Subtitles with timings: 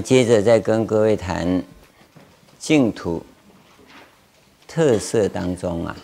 [0.00, 1.62] 接着再跟各位谈
[2.58, 3.24] 净土
[4.66, 5.96] 特色当中啊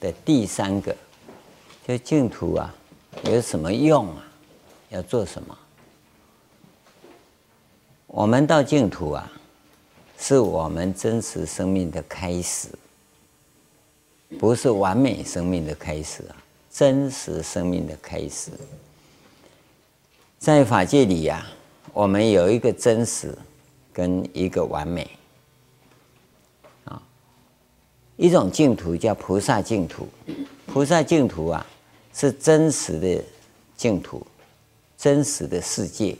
[0.00, 0.94] 的第三个，
[1.86, 2.74] 就净土啊
[3.24, 4.24] 有什么用啊？
[4.90, 5.56] 要做什么？
[8.06, 9.30] 我们到净土啊，
[10.18, 12.68] 是我们真实生命的开始，
[14.38, 16.36] 不是完美生命的开始啊，
[16.70, 18.50] 真实生命的开始。
[20.38, 21.46] 在法界里呀、
[21.92, 23.36] 我们有一个真实，
[23.92, 25.10] 跟一个完美，
[26.84, 27.02] 啊，
[28.16, 30.08] 一种净土叫菩萨净土，
[30.66, 31.66] 菩萨净土啊
[32.14, 33.24] 是真实的
[33.76, 34.24] 净土，
[34.96, 36.16] 真实的世界，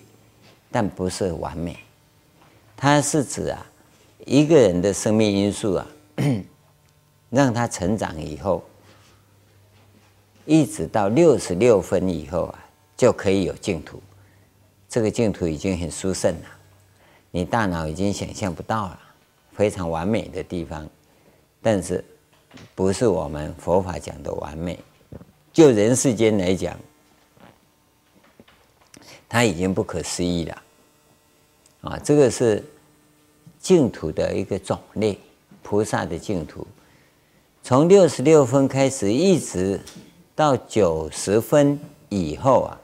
[0.70, 1.78] 但不是完美。
[2.76, 3.64] 它是指啊
[4.26, 5.86] 一个人的生命因素啊，
[7.30, 8.64] 让他成长以后，
[10.46, 12.64] 一直到六十六分以后啊，
[12.96, 14.02] 就可以有净土。
[14.90, 16.46] 这个净土已经很殊胜了，
[17.30, 19.00] 你大脑已经想象不到了，
[19.52, 20.84] 非常完美的地方，
[21.62, 22.04] 但是
[22.74, 24.76] 不是我们佛法讲的完美？
[25.52, 26.76] 就人世间来讲，
[29.28, 30.62] 它已经不可思议了。
[31.82, 32.64] 啊，这个是
[33.60, 35.16] 净土的一个种类，
[35.62, 36.66] 菩萨的净土，
[37.62, 39.80] 从六十六分开始，一直
[40.34, 42.79] 到九十分以后啊。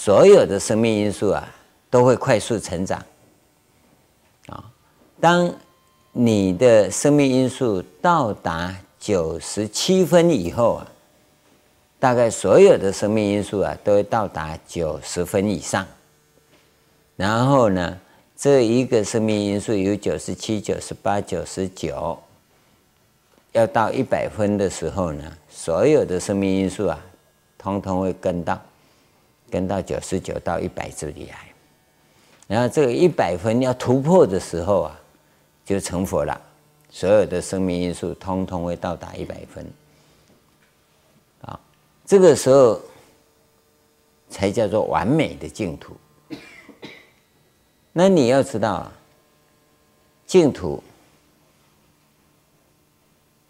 [0.00, 1.52] 所有的生命因素啊，
[1.90, 3.04] 都会快速成长。
[4.46, 4.64] 啊，
[5.20, 5.52] 当
[6.12, 10.86] 你的生命因素到达九十七分以后啊，
[11.98, 15.84] 大概所有的生命因素啊，都会到达九十分以上。
[17.16, 17.98] 然后呢，
[18.36, 22.16] 这一个生命因素有九十七、九十八、九十九，
[23.50, 27.00] 要到一百分的时候呢，所有的生命因素啊，
[27.58, 28.56] 通通会跟到。
[29.50, 31.52] 跟到九十九到一百这里来，
[32.46, 35.00] 然后这个一百分要突破的时候啊，
[35.64, 36.40] 就成佛了。
[36.90, 39.66] 所有的生命因素通通会到达一百分，
[41.42, 41.60] 啊，
[42.06, 42.80] 这个时候
[44.30, 45.94] 才叫做完美的净土。
[47.92, 48.92] 那你要知道啊，
[50.26, 50.82] 净土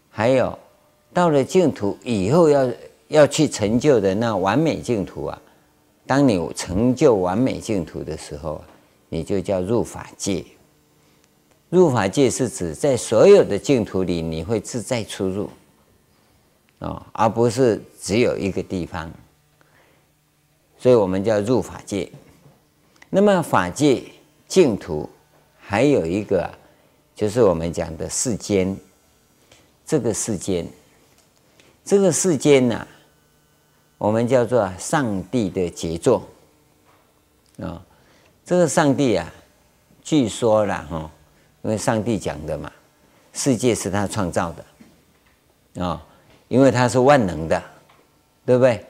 [0.09, 0.57] 还有
[1.13, 2.71] 到了净土以后要
[3.07, 5.41] 要去成就的那完美净土啊。
[6.09, 8.63] 当你成就完美净土的时候，
[9.09, 10.43] 你就叫入法界。
[11.69, 15.47] 入法界是指在所有的净土里，你会自在出入，
[16.79, 19.11] 啊，而不是只有一个地方。
[20.79, 22.11] 所以我们叫入法界。
[23.11, 24.01] 那么法界
[24.47, 25.07] 净土
[25.59, 26.49] 还有一个，
[27.15, 28.75] 就是我们讲的世间。
[29.85, 30.65] 这个世间，
[31.85, 32.87] 这个世间呢？
[33.99, 36.23] 我们叫做上帝的杰作
[37.61, 37.83] 啊，
[38.45, 39.29] 这个上帝啊，
[40.01, 41.11] 据说了哈，
[41.63, 42.71] 因为上帝讲的嘛，
[43.33, 46.01] 世界是他创造的啊，
[46.47, 47.61] 因为他是万能的，
[48.45, 48.85] 对不对？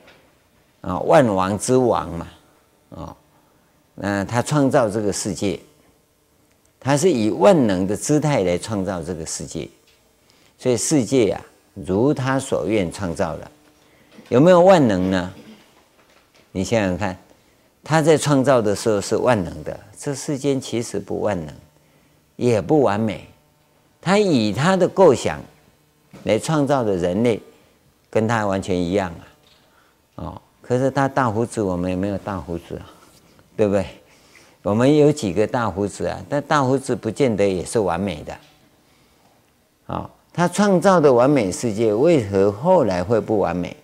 [0.82, 2.28] 啊，万王之王嘛，
[2.92, 3.18] 啊，
[3.96, 5.60] 那他创造这个世界，
[6.80, 9.68] 他是以万能的姿态来创造这个世界，
[10.60, 11.42] 所以世界啊，
[11.74, 13.52] 如他所愿创造了。
[14.28, 15.34] 有没有万能呢？
[16.52, 17.18] 你想想看，
[17.84, 21.56] 他在创造的时候是万能的，这世间其实不万能，
[22.36, 23.28] 也不完美。
[24.02, 25.40] 他以他的构想
[26.24, 27.42] 来创造的人类，
[28.10, 29.24] 跟他完全一样啊。
[30.16, 32.86] 哦，可是他大胡子，我们也没有大胡子啊，
[33.56, 33.86] 对不对？
[34.64, 36.20] 我们有几个大胡子啊？
[36.28, 38.38] 但大胡子不见得也是完美的。
[39.88, 43.76] 啊，他创造的完美世界，为何后来会不完美？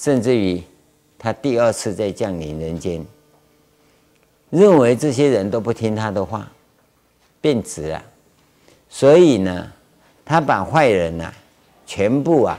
[0.00, 0.62] 甚至于，
[1.18, 3.04] 他第二次再降临人间，
[4.48, 6.50] 认为这些人都不听他的话，
[7.38, 8.02] 变质了，
[8.88, 9.70] 所以呢，
[10.24, 11.34] 他把坏人呐、啊，
[11.84, 12.58] 全部啊，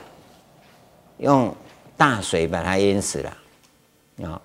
[1.18, 1.52] 用
[1.98, 3.38] 大水把他淹死了，
[4.30, 4.40] 啊，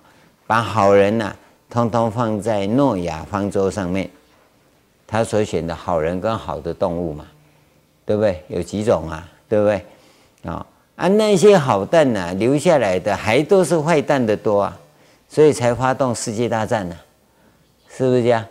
[0.47, 1.37] 把好人呐、啊，
[1.69, 4.09] 通通放在诺亚方舟上面，
[5.05, 7.27] 他所选的好人跟好的动物嘛，
[8.07, 8.43] 对不对？
[8.47, 9.85] 有几种啊，对不对？
[10.51, 10.65] 啊。
[10.97, 14.77] 啊，那些好蛋呐、留下来的还都是坏蛋的多啊，
[15.29, 16.97] 所以才发动世界大战呢、
[17.87, 18.43] 是不是这样？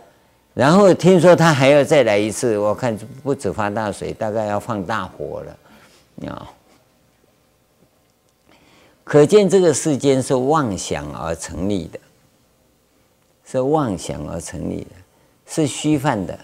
[0.53, 6.49] 然后听说他还要再来一次，我看不止发大水，大概要放大火了，啊！
[9.03, 11.99] 可见这个世间是妄想而成立的，
[13.45, 14.95] 是妄想而成立的，
[15.45, 16.39] 是虚幻的，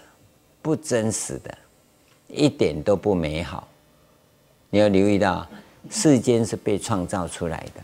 [0.60, 1.56] 不真实的，
[2.28, 3.66] 一点都不美好。
[4.68, 5.46] 你要留意到。
[5.90, 7.82] 世间是被创造出来的，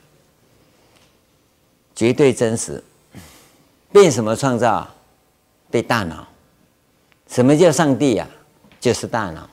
[1.94, 2.82] 绝对真实，
[3.92, 4.88] 被什么创造？
[5.70, 6.26] 被大脑。
[7.28, 8.28] 什么叫上帝呀？
[8.80, 9.48] 就是大脑。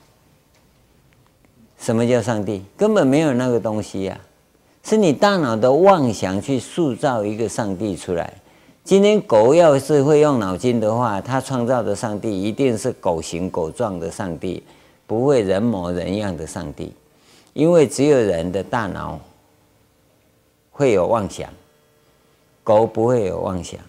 [1.77, 2.63] 什么叫上帝？
[2.75, 4.19] 根本没有那个东西呀，
[4.83, 8.33] 是你大脑的妄想去塑造一个上帝出来。
[8.83, 14.63] 今天狗要是会用脑筋的话，它创造的上帝一定是狗形狗状的上帝，
[15.05, 16.93] 不会人模人样的上帝，
[17.57, 19.19] 因为只有人的大脑
[20.69, 21.51] 会有妄想，
[22.63, 23.79] 狗不会有妄想。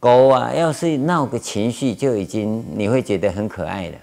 [0.00, 3.98] 狗啊，要是闹个情绪，就已经你会觉得很可爱了，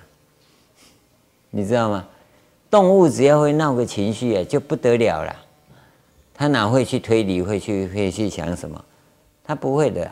[1.49, 2.07] 你知道吗？
[2.69, 5.35] 动物只要会闹个情绪啊，就不得了了，
[6.35, 8.85] 它哪会去推理，会去会去想什么？
[9.43, 10.11] 他不会的，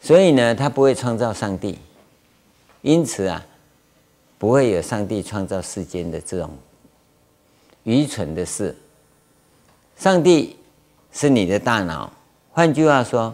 [0.00, 1.78] 所以呢，他不会创造上帝，
[2.80, 3.46] 因此啊，
[4.42, 6.50] 不会有上帝创造世间的这种
[7.84, 8.74] 愚蠢的事。
[9.96, 10.56] 上帝
[11.12, 12.12] 是你的大脑，
[12.50, 13.32] 换句话说，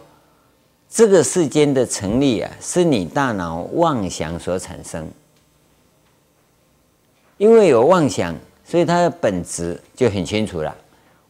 [0.87, 5.09] 这个世间的成立啊，是你大脑妄想所产生。
[7.39, 10.77] 因为有妄想，所以它的本质就很清楚了。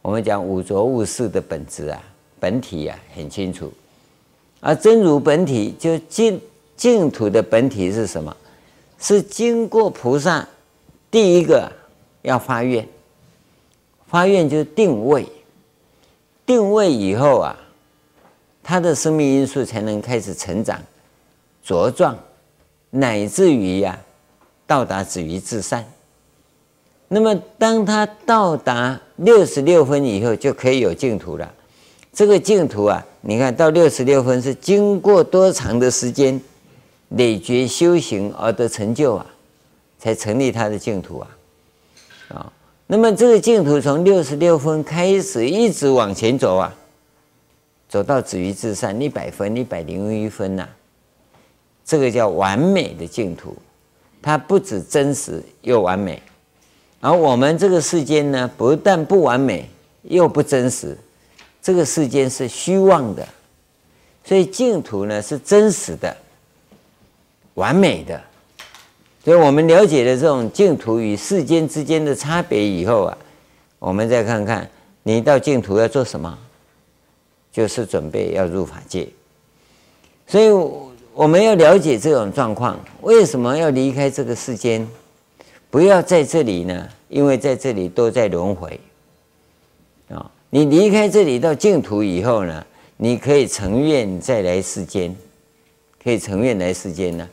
[0.01, 2.03] 我们讲五浊恶世的本质啊。
[2.37, 3.71] 本体、啊，很清楚，
[4.59, 6.41] 而真如本体就净
[6.75, 8.35] 净土的本体是什么？
[8.99, 10.47] 是经过菩萨
[11.09, 11.71] 第一个
[12.21, 12.87] 要发愿，
[14.07, 15.25] 发愿就是定位，
[16.45, 17.55] 定位以后啊，
[18.61, 20.79] 他的生命因素才能开始成长、
[21.65, 22.17] 茁壮，
[22.89, 23.97] 乃至于呀、
[24.67, 25.85] 到达止于至善。
[27.07, 31.51] 那么当他到达六十六分以后，就可以有净土了。
[32.11, 36.39] 这个净土啊，你看到六十六分是经过多长的时间
[37.09, 39.25] 累觉修行而得成就啊，
[39.97, 41.27] 才成立他的净土啊，
[42.29, 42.53] 啊，
[42.87, 46.73] 那么这个净土从六十六分开始一直往前走啊，
[47.87, 50.67] 走到止于至善一百分一百零一分呐，
[51.83, 53.55] 这个叫完美的净土，
[54.21, 56.21] 它不止真实又完美，
[56.99, 59.69] 而我们这个世间呢，不但不完美
[60.03, 60.97] 又不真实。
[61.61, 63.27] 这个世间是虚妄的，
[64.23, 66.15] 所以净土呢是真实的、
[67.55, 68.21] 完美的。
[69.23, 73.17] 所以我们了解了这种净土与世间之间的差别以后啊，
[73.77, 74.69] 我们再看看
[75.03, 76.37] 你到净土要做什么，
[77.51, 79.07] 就是准备要入法界。
[80.25, 80.49] 所以
[81.13, 84.87] 我们要了解这种状况，为什么要离开这个世间？
[85.69, 86.87] 不要在这里呢？
[87.09, 88.79] 因为在这里都在轮回
[90.09, 90.31] 啊。
[90.49, 92.65] 你离开这里到净土以后呢，
[92.97, 95.15] 你可以成愿再来世间，
[96.01, 97.29] 可以成愿来世间呢，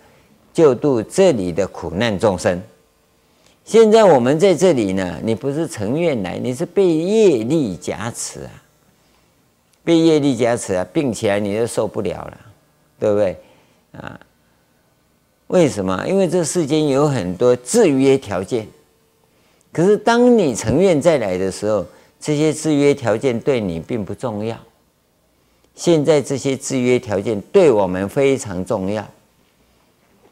[0.56, 2.62] 救度这里的苦难众生。
[3.66, 8.50] 现在我们在这里呢，你不是成愿来，你是被业力加持啊，
[9.84, 12.40] 被业力加持啊，病起来你就受不了了，
[12.98, 13.36] 对不对
[13.92, 14.18] 啊？
[15.48, 16.02] 为什么？
[16.08, 18.66] 因为这世间有很多制约条件，
[19.74, 21.84] 可是当你成愿再来的时候。
[22.18, 24.58] 这些制约条件对你并不重要，
[25.74, 29.06] 现在这些制约条件对我们非常重要。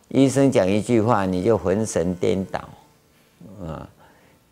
[0.08, 2.60] 医生讲一句话，你就浑神颠倒，
[3.64, 3.88] 啊，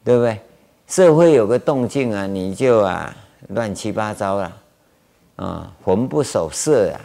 [0.03, 0.41] 对不对？
[0.89, 3.15] 社会有个动静啊，你就啊
[3.49, 4.61] 乱七八糟了，
[5.37, 7.01] 啊，魂不守舍啊。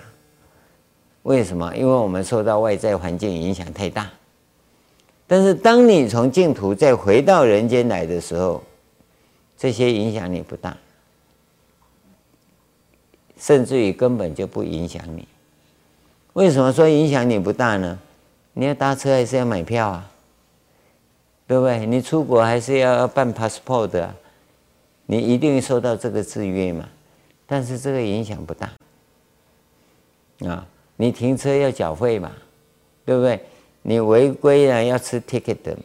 [1.23, 1.75] 为什么？
[1.75, 4.09] 因为我们受到外在环境影响太大。
[5.27, 8.63] 但是当你从净土再回到人间来的时候，
[9.57, 10.75] 这些影响你不大，
[13.37, 15.27] 甚至于根本就不影响你。
[16.33, 17.99] 为什么说影响你不大呢？
[18.57, 20.11] 你要搭车还是要买票啊？
[21.45, 21.85] 对不对？
[21.85, 24.15] 你出国还是要办 passport 啊？
[25.05, 26.89] 你一定受到这个制约嘛。
[27.45, 28.71] 但是这个影响不大
[30.39, 30.67] 啊。
[30.95, 32.31] 你停车要缴费嘛？
[33.05, 33.39] 对不对？
[33.83, 35.83] 你违规了要吃 ticket 的嘛？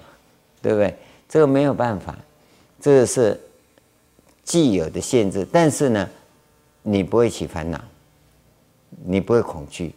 [0.62, 0.96] 对不对？
[1.28, 2.16] 这个没有办法，
[2.80, 3.38] 这个是。
[4.44, 6.10] 既有的限制，但是呢，
[6.82, 7.80] 你不会起烦恼，
[9.04, 9.94] 你不会恐惧，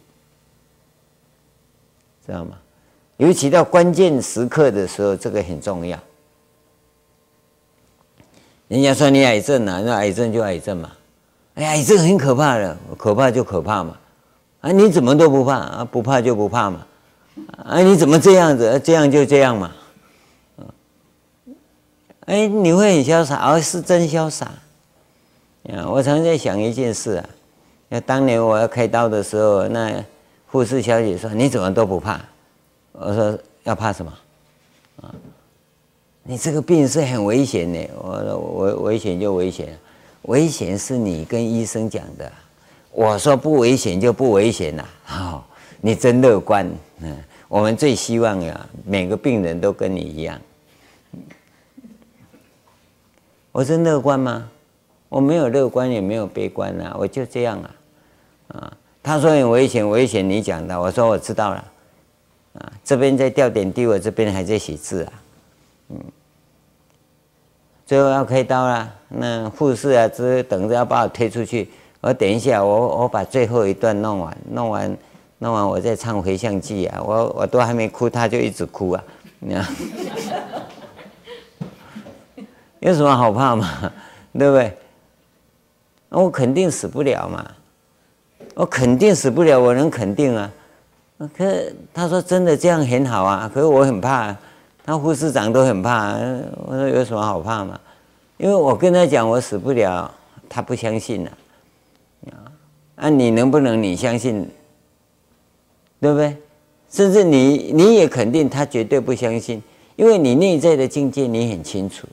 [2.24, 2.56] 知道吗？
[3.16, 5.98] 尤其到关键时刻的时候，这个很重要。
[8.68, 10.90] 人家说你癌症啊，那癌症就癌症嘛，
[11.54, 13.96] 哎，癌症很可怕的，可怕就可怕嘛。
[14.60, 15.88] 啊，你怎么都不怕啊？
[15.90, 16.86] 不怕就不怕嘛。
[17.58, 18.80] 啊，你怎么这样子？
[18.84, 19.72] 这样就这样嘛。
[22.26, 24.46] 哎，你会很潇洒，而、哦、是真潇洒。
[25.72, 27.28] 啊，我常在想一件事啊，
[27.88, 30.04] 那当年我要开刀的时候，那
[30.48, 32.20] 护士小姐说：“你怎么都不怕？”
[32.98, 34.12] 我说：“要怕什么？
[35.02, 35.14] 啊，
[36.22, 37.88] 你这个病是很危险的。
[37.98, 39.78] 我说我危险就危险，
[40.22, 42.32] 危险是你跟医生讲的，
[42.90, 45.46] 我说不危险就不危险了，好，
[45.80, 46.66] 你真乐观。
[47.00, 47.14] 嗯，
[47.48, 50.40] 我们最希望呀，每个病人都跟你一样。
[53.52, 54.50] 我真乐观吗？
[55.10, 57.70] 我没有乐观，也没有悲观啊，我就这样啊。
[58.48, 58.72] 啊，
[59.02, 61.72] 他说很危险，危险你讲的，我说我知道了。
[62.60, 65.12] 啊，这边在吊点滴，我这边还在写字啊。
[65.90, 65.98] 嗯。
[67.84, 71.70] 最后要开刀了，那护士啊，只等着要把我推出去。
[72.00, 74.96] 我等一下，我我把最后一段弄完，弄完，
[75.38, 77.00] 弄完，我再唱回向偈啊。
[77.02, 79.04] 我我都还没哭，他就一直哭啊。
[79.38, 79.66] 你看，
[82.80, 83.92] 有什么好怕嘛？
[84.36, 84.76] 对不对？
[86.08, 87.44] 那我肯定死不了嘛。
[88.54, 90.50] 我肯定死不了，我能肯定啊。
[91.18, 94.36] 可是他说真的这样很好啊，可是我很怕。
[94.84, 96.12] 那护士长都很怕，
[96.66, 97.80] 我说有什么好怕嘛？
[98.36, 100.12] 因为我跟他讲我死不了，
[100.48, 101.30] 他不相信呐。
[102.30, 102.52] 啊，
[102.96, 104.48] 那你能不能你相信？
[105.98, 106.36] 对不对？
[106.90, 109.62] 甚至你你也肯定他绝对不相信，
[109.96, 112.06] 因为你内在的境界你很清楚，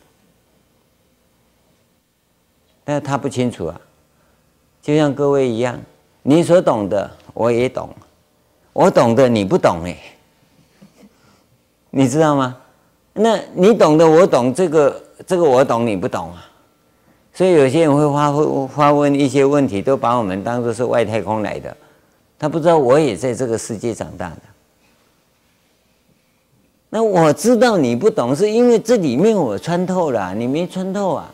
[2.83, 3.79] 但他不清楚啊。
[4.81, 5.79] 就像各位一样，
[6.23, 7.93] 你所懂的我也懂，
[8.73, 9.95] 我懂的你不懂哎，
[11.91, 12.57] 你知道吗？
[13.13, 16.49] 那你懂的，我懂这个，这个我懂，你不懂啊。
[17.31, 21.75] 所以有些人会发问发问一些问题，都把我们当作是外太空来的，
[22.39, 24.41] 他不知道我也在这个世界长大的。
[26.89, 31.33] 那我知道你不懂，是因为这里面我穿透了，你没穿透啊。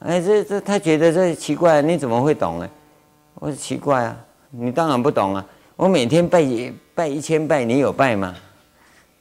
[0.00, 2.68] 哎，这这他觉得这奇怪，你怎么会懂呢？
[3.36, 5.46] 我说奇怪啊，你当然不懂啊。
[5.76, 6.42] 我每天拜
[6.94, 8.34] 拜一千拜，你有拜吗？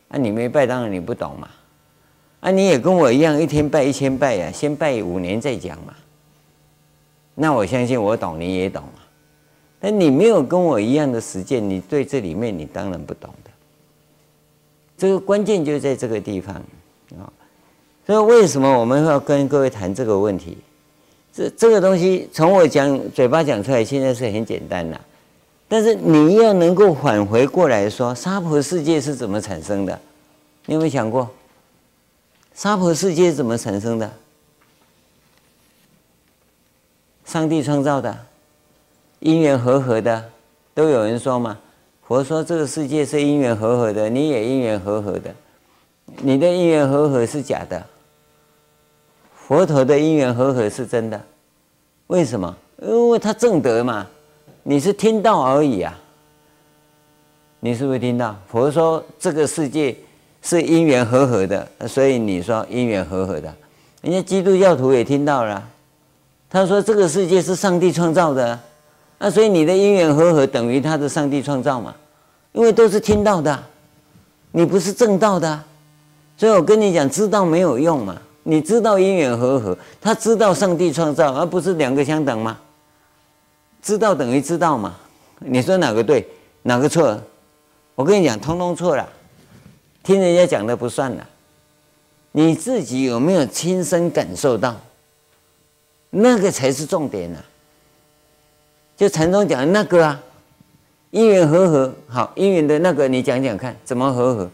[0.08, 1.50] 啊，你没拜，当然你不懂嘛。
[2.40, 5.94] 啊，你也跟我一样，一天拜一千拜呀，先拜五年再讲嘛。
[7.34, 9.04] 那我相信我懂，你也懂啊。
[9.80, 13.52] 但你没有跟我一样的实践，你对这里面你当然不懂的。
[14.98, 16.56] 这个关键就在这个地方
[17.20, 17.28] 啊。
[18.06, 20.58] 所以为什么我们要跟各位谈这个问题？
[21.36, 25.00] 这这个东西从我讲嘴巴讲出来，现在是很简单的。
[25.68, 30.00] 但是你要能够返回过来说，娑婆世界是怎么产生的？
[30.66, 31.30] 你有没有想过，
[32.54, 34.10] 娑婆世界怎么产生的？
[37.26, 38.18] 上帝创造的，
[39.20, 40.24] 因缘和合的，
[40.74, 41.60] 都有人说嘛。
[42.08, 45.36] 佛说这个世界是因缘和合的，你也因缘和合的，
[46.22, 47.86] 你的因缘和合是假的，
[49.48, 51.22] 佛陀的因缘和合是真的。
[52.08, 52.56] 为什么？
[52.82, 54.08] 因为他正德嘛。
[54.64, 55.96] 你是听到而已啊，
[57.60, 58.36] 你是不是听到？
[58.48, 59.96] 佛说这个世界
[60.42, 63.54] 是因缘和合的，所以你说因缘和合的。
[64.02, 65.64] 人家基督教徒也听到了，
[66.50, 68.60] 他说这个世界是上帝创造的，
[69.20, 71.94] 那所以你的因缘和合等于他的上帝创造嘛？
[72.54, 73.64] 因为都是听到的，
[74.52, 75.64] 你不是正道的，
[76.36, 78.20] 所以我跟你讲，知道没有用嘛？
[78.48, 82.60] 你知道因缘和合，他知道上帝创造，而不是两个相等吗？
[83.82, 84.96] 知道等于知道嘛？
[85.40, 86.28] 你说哪个对，
[86.62, 87.20] 哪个错？
[87.96, 89.10] 我跟你讲，通通错了。
[90.04, 91.28] 听人家讲的不算了，
[92.34, 94.80] 你自己有没有亲身感受到？
[96.12, 97.40] 那个才是重点呢、
[98.96, 100.22] 就禅宗讲的那个啊，
[101.10, 104.52] 因缘和合，好，因缘的那个，你讲讲看，怎么和合？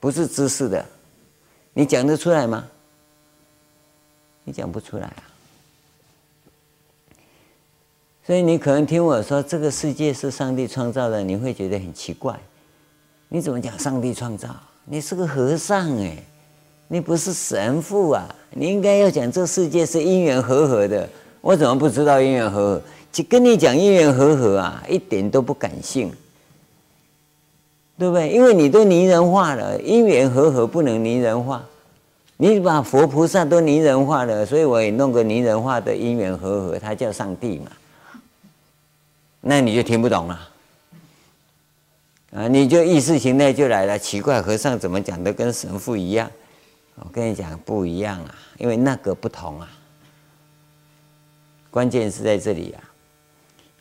[0.00, 0.84] 不是知识的，
[1.78, 2.64] 你讲得出来吗？
[4.44, 5.22] 你讲不出来啊。
[8.26, 12.34] 所以你可能听我说这个世界是上帝创造的，你会觉得很奇怪。
[13.28, 14.48] 你怎么讲上帝创造？
[14.86, 16.16] 你是个和尚哎，
[16.88, 18.34] 你不是神父啊？
[18.52, 21.06] 你应该要讲这世界是因缘和合的。
[21.42, 22.82] 我怎么不知道因缘和合？
[23.12, 26.10] 就跟你讲因缘和合啊，一点都不感性，
[27.98, 28.30] 对不对？
[28.30, 31.64] 因为你都泥人化了，因缘和合不能泥人化。
[32.38, 37.70] 你把佛菩萨都泥人化了，所以我也弄个泥人化的因缘和合，他叫上帝嘛。
[39.40, 40.48] 那你就听不懂了，
[42.32, 43.98] 啊，你就意识形态就来了。
[43.98, 46.30] 奇怪，和尚怎么讲的跟神父一样？
[46.96, 49.70] 我跟你讲不一样啊，因为那个不同啊。
[51.70, 52.80] 关键是在这里啊，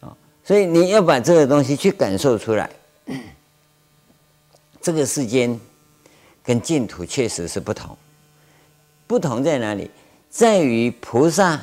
[0.02, 2.70] 哦所以你要把这个东西去感受出来。
[4.86, 5.60] 这个世间
[6.44, 7.98] 跟净土确实是不同，
[9.08, 9.90] 不同在哪里？
[10.30, 11.60] 在于菩萨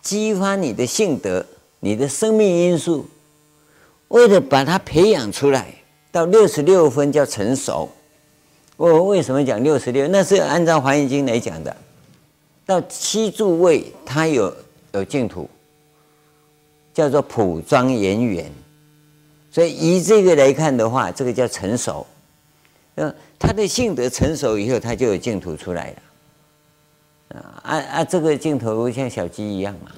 [0.00, 1.44] 激发你的性德，
[1.80, 3.04] 你的生命因素。
[4.06, 5.74] 为了把它培养出来，
[6.12, 7.90] 到六十六分叫成熟。
[8.76, 10.06] 我为什么讲六十六？
[10.06, 11.76] 那是按照《华严经》来讲的。
[12.64, 14.56] 到七住位，它有
[14.92, 15.50] 有净土，
[16.94, 18.48] 叫做普庄严圆。
[19.50, 22.06] 所以以这个来看的话，这个叫成熟。
[22.96, 27.38] 嗯，他的性德成熟以后，他就有净土出来了。
[27.40, 28.04] 啊啊啊！
[28.04, 29.90] 这个净土像小鸡一样嘛，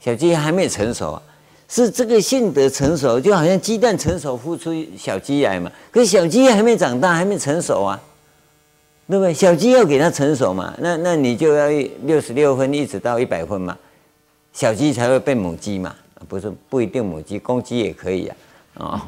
[0.00, 1.22] 小鸡还没成熟啊。
[1.66, 5.72] 是这个性德成熟，就好像鸡蛋成熟孵出小鸡来嘛。
[5.90, 8.00] 可是小鸡还没长大，还没成熟啊，
[9.08, 9.32] 对不对？
[9.32, 11.68] 小鸡要给它成熟嘛，那那你就要
[12.02, 13.76] 六十六分一直到一百分嘛，
[14.52, 15.96] 小鸡才会变母鸡嘛。
[16.28, 18.36] 不是不一定母鸡，公鸡也可以啊。
[18.74, 19.00] 哦，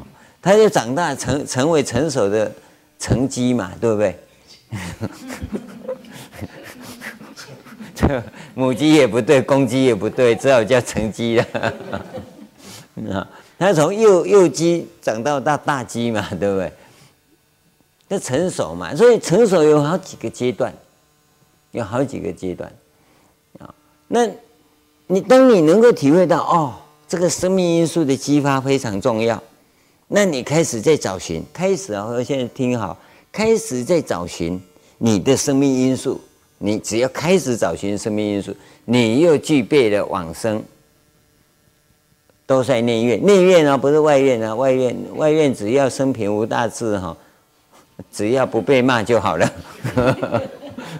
[0.47, 2.49] 它就长大成成为成熟的
[2.97, 4.17] 成鸡嘛，对不对？
[7.93, 8.23] 这
[8.55, 11.45] 母鸡也不对，公鸡也不对，只好叫成鸡了。
[13.11, 13.27] 啊，
[13.59, 16.71] 它从幼幼鸡长到大大鸡嘛，对不对？
[18.07, 20.73] 那成熟嘛，所以成熟有好几个阶段，
[21.71, 22.71] 有好几个阶段
[23.59, 23.75] 啊。
[24.07, 24.25] 那
[25.07, 26.73] 你当你能够体会到哦，
[27.05, 29.43] 这个生命因素的激发非常重要，
[30.07, 32.97] 那你开始在找寻，开始啊，现在听好，
[33.31, 34.61] 开始在找寻
[34.97, 36.21] 你的生命因素。
[36.59, 40.63] 你只要开始找寻生命因素，你又具备了往生。
[42.45, 44.55] 都在内院，内院啊，不是外院啊。
[44.55, 47.15] 外院，外院只要生平无大志哈，
[48.09, 49.53] 只要不被骂就好了。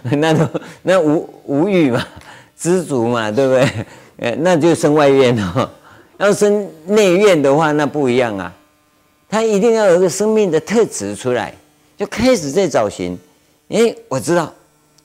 [0.02, 0.46] 那都
[0.82, 2.06] 那无无语嘛，
[2.54, 3.86] 知足嘛，对不对？
[4.18, 5.68] 呃，那就生外院哦。
[6.18, 8.54] 要生内院的话，那不一样啊。
[9.28, 11.54] 他一定要有一个生命的特质出来，
[11.96, 13.18] 就开始在找寻。
[13.68, 14.52] 哎，我知道，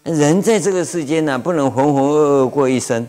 [0.03, 3.08] 人在这个世间呢，不能浑浑噩噩过一生。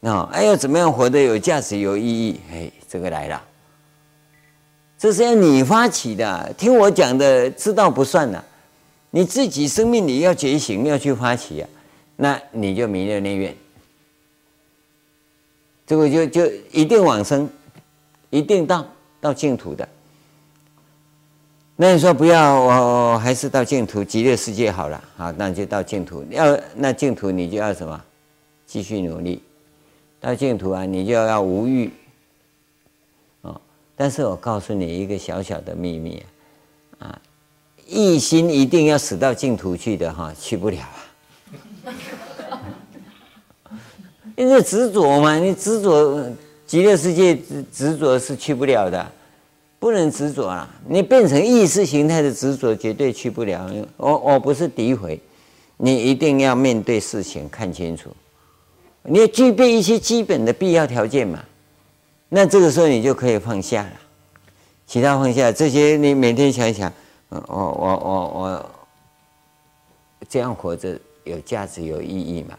[0.00, 2.40] 啊，哎，要怎么样活得有价值、有意义？
[2.52, 3.42] 哎，这个来了，
[4.98, 6.54] 这是要你发起的。
[6.56, 8.44] 听我讲的，知道不算了，
[9.10, 11.68] 你自己生命里要觉醒，要去发起啊，
[12.16, 13.56] 那你就弥勒内院，
[15.86, 17.48] 这个就就一定往生，
[18.30, 18.86] 一定到
[19.20, 19.86] 到净土的。
[21.78, 25.04] 那你说不要，我，我还是到净土极乐世界好了。
[25.14, 26.24] 好，那就到净土。
[26.30, 28.02] 要那净土，你就要什么？
[28.66, 29.42] 继续努力。
[30.18, 31.92] 到净土啊，你就要无欲，
[33.42, 33.60] 哦。
[33.94, 36.24] 但是我告诉你一个小小的秘密
[36.98, 37.20] 啊，
[37.86, 40.96] 一心一定要死到净土去的哈，去不了啊。
[44.34, 46.26] 因为执着嘛，你执着
[46.66, 49.12] 极乐世界执执着是去不了的，
[49.78, 50.68] 不能执着啊。
[50.86, 53.70] 你变成意识形态的执着，绝对去不了。
[53.96, 55.20] 我我不是诋毁，
[55.76, 58.10] 你一定要面对事情，看清楚。
[59.02, 61.44] 你要具备一些基本的必要条件嘛，
[62.28, 63.92] 那这个时候你就可以放下了，
[64.86, 66.92] 其他放下这些，你每天想一想，
[67.28, 68.70] 我我我我
[70.28, 72.58] 这样活着有价值有意义嘛？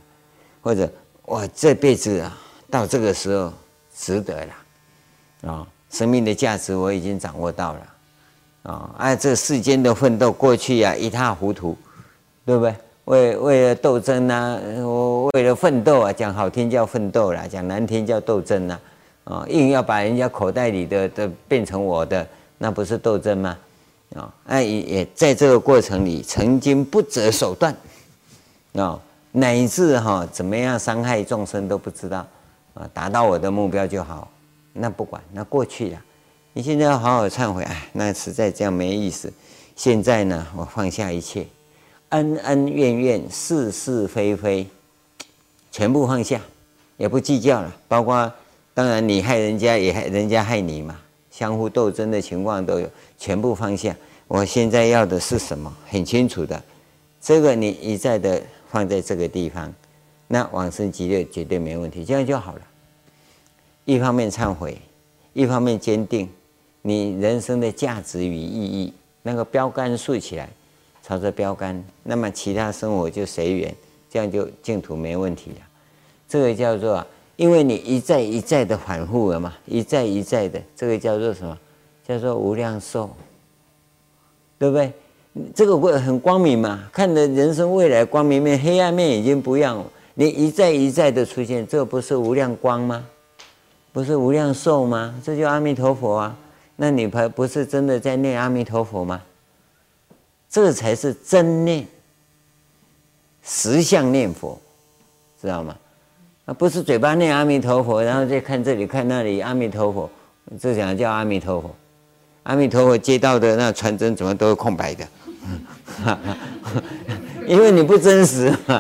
[0.62, 0.90] 或者
[1.24, 2.38] 我这辈子啊
[2.70, 3.52] 到这个时候
[3.94, 7.80] 值得了啊，生命的价值我已经掌握到了
[8.64, 11.78] 啊，哎，这世间的奋斗过去呀一塌糊涂，
[12.46, 12.76] 对不对？
[13.06, 18.80] 为为了斗争呐，我为了奋斗啊，讲好听叫奋斗啦，讲难听叫斗争呐，
[19.24, 23.58] 啊，硬要把人家口袋里的的变成我的，那不是斗争吗？
[24.14, 27.74] 啊，哎也也在这个过程里，曾经不择手段，
[28.74, 29.00] 啊，
[29.32, 32.28] 乃至哈怎么样伤害众生都不知道，
[32.74, 34.30] 啊，达到我的目标就好，
[34.80, 36.02] 那不管，那过去了，
[36.54, 39.32] 你现在要好好忏悔，哎，那实在这样没意思，
[39.76, 41.46] 现在呢，我放下一切。
[42.10, 44.66] 恩恩怨怨，是是非非，
[45.72, 46.40] 全部放下，
[46.96, 47.76] 也不计较了。
[47.88, 48.32] 包括
[48.74, 50.98] 当然你害人家，也害人家害你嘛，
[51.30, 53.96] 相互斗争的情况都有，全部放下。
[54.28, 55.76] 我现在要的是什么？
[55.90, 56.64] 很清楚的，
[57.20, 59.74] 这个你一再的放在这个地方，
[60.28, 62.62] 那往生极乐绝对没问题，这样就好了。
[63.88, 64.78] 一方面忏悔，
[65.32, 66.28] 一方面坚定
[66.82, 70.50] 你人生的价值与意义，那个标杆竖起来。
[71.02, 73.74] 朝着标杆，那么其他生活就随缘，
[74.10, 75.58] 这样就净土没问题了。
[76.28, 77.06] 这个叫做，
[77.38, 81.58] 因为你一再一再的反复了嘛，一再一再的，这个叫做什么？
[82.06, 83.10] 叫做无量寿，
[84.60, 84.92] 对不对？
[85.56, 89.82] 这个会很光明嘛，看着人生未来光明面，黑暗面已经不一样。
[90.14, 93.08] 你一再一再的出现，这不是无量光吗？
[93.98, 95.12] 不是无量寿吗？
[95.24, 96.36] 这就阿弥陀佛啊！
[96.76, 99.20] 那你还不是真的在念阿弥陀佛吗？
[100.48, 101.84] 这才是真念，
[103.42, 104.62] 实相念佛，
[105.42, 105.76] 知道吗？
[106.46, 110.08] 啊，不是嘴巴念阿弥陀佛，然后再看这里看那里阿弥陀佛，
[110.62, 111.76] 这讲叫阿弥陀佛。
[112.44, 115.08] 阿弥陀佛接到的那传真怎么都是空白的？
[117.48, 118.80] 因为你不真实嘛，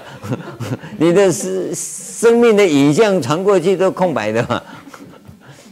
[0.99, 4.61] 你的生生命的影像传过去都空白的嘛。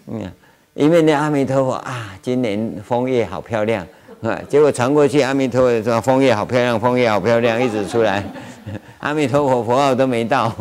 [0.07, 0.31] 嗯，
[0.73, 3.85] 因为那阿弥陀佛啊，今年枫叶好漂亮
[4.21, 8.23] 啊，结果传过去阿弥陀佛说枫叶好漂亮，枫叶好漂亮，一直出来，
[8.99, 10.53] 阿弥陀佛佛号都没到。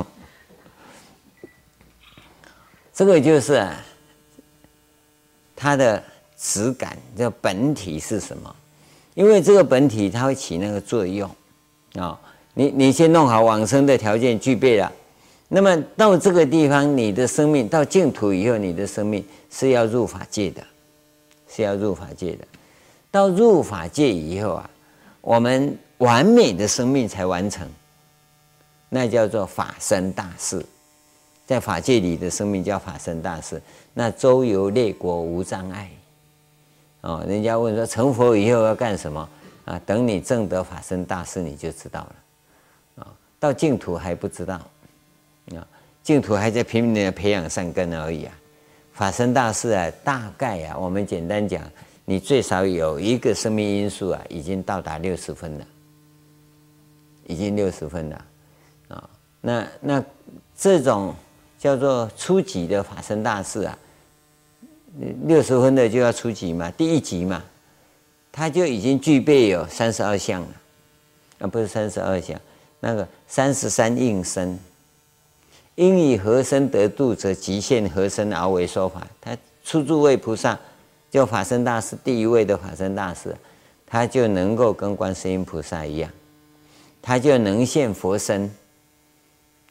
[2.92, 3.74] 这个就是啊，
[5.56, 6.02] 它的
[6.36, 8.54] 质感，这本体是什么？
[9.14, 11.28] 因为这个本体它会起那个作用
[11.94, 12.18] 啊。
[12.56, 14.92] 你你先弄好往生的条件具备了，
[15.48, 20.62] 那么到这个地方，你的生命到净土以后，你的生命是要入法界的，
[21.48, 22.44] 是要入法界的。
[23.10, 24.70] 到入法界以后啊，
[25.20, 27.68] 我们完美的生命才完成，
[28.88, 30.64] 那叫做法身大事。
[31.46, 33.60] 在法界里的生命叫法身大事，
[33.92, 35.90] 那周游列国无障碍。
[37.02, 39.28] 哦，人家问说成佛以后要干什么
[39.66, 39.78] 啊？
[39.84, 42.14] 等你证得法身大事，你就知道了。
[43.04, 44.58] 啊，到净土还不知道，
[45.56, 45.66] 啊，
[46.02, 48.34] 净土还在拼命的培养善根而已啊。
[48.92, 51.62] 法身大事啊，大概啊，我们简单讲，
[52.04, 55.66] 你最少有一个生命因素啊，已经到达六十分了，
[57.26, 58.24] 已经六十分了，
[58.88, 60.04] 啊，那那
[60.56, 61.14] 这种。
[61.56, 63.78] 叫做初级的法身大事啊，
[65.22, 67.42] 六十分的就要初级嘛，第一级嘛，
[68.30, 70.48] 他就已经具备有三十二相了，
[71.38, 72.38] 啊，不是三十二相，
[72.80, 74.58] 那个三十三应身，
[75.76, 79.06] 应以何身得度者，即现何身而为说法。
[79.20, 80.58] 他初住位菩萨，
[81.10, 83.34] 就法身大师第一位的法身大师，
[83.86, 86.10] 他就能够跟观世音菩萨一样，
[87.02, 88.50] 他就能现佛身。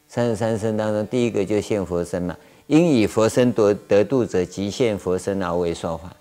[0.07, 2.37] 三十三身当中，第一个就现佛身嘛。
[2.67, 6.13] 应以佛身得得度者，即现佛身而为说法。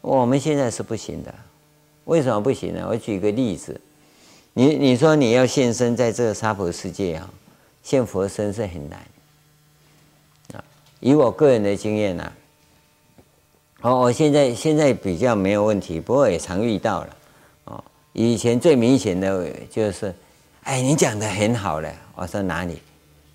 [0.00, 1.34] 我们现在是不行的，
[2.04, 2.86] 为什么不行呢？
[2.88, 3.80] 我举个例子，
[4.52, 7.30] 你你说你要现身在这个娑婆世界啊，
[7.82, 9.00] 现佛身是很难。
[11.00, 12.32] 以我个人的经验呐，
[13.82, 17.16] 哦，我现在现在比较没有问题，不过也常遇到了。
[17.64, 20.14] 哦，以前最明显的就是，
[20.62, 21.92] 哎，你讲的很好了。
[22.14, 22.80] 我说哪里？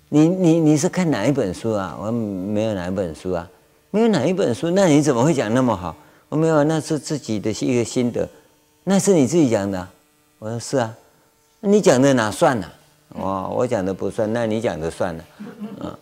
[0.08, 1.96] 你你你是看哪一本书啊？
[1.98, 3.48] 我说没有哪一本书啊，
[3.90, 5.96] 没有哪一本书，那你怎么会讲那么好？
[6.28, 8.28] 我没有，那是自己的一个心得，
[8.84, 9.88] 那是你自己讲的。
[10.38, 10.94] 我说是啊，
[11.60, 12.66] 你讲的哪算呢？
[13.10, 15.24] 哦，我讲的不算，那你讲的算了。
[15.80, 15.96] 嗯，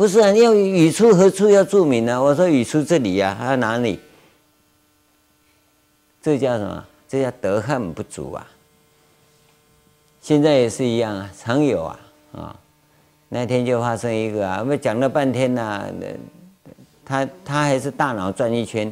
[0.00, 2.22] 不是啊，要语出何处要注明呢？
[2.22, 4.00] 我说语出这里呀，还有哪里？
[6.22, 6.82] 这叫什么？
[7.06, 8.48] 这叫德行不足啊。
[10.22, 12.00] 现在也是一样啊，常有啊
[12.32, 12.56] 啊。
[13.28, 15.86] 那天就发生一个啊，我们讲了半天呐、啊，
[17.04, 18.90] 他他还是大脑转一圈，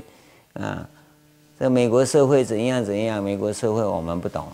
[0.53, 0.87] 啊，
[1.59, 3.25] 这美国社会怎样怎样？
[3.25, 4.47] 美国社会我们不懂，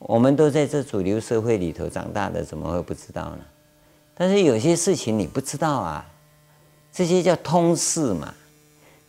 [0.00, 3.38] 我们都在这主流社会里头长大的，怎么会不知道呢？
[4.18, 6.04] 但是有些事情你不知道啊，
[6.92, 8.34] 这些叫通事嘛。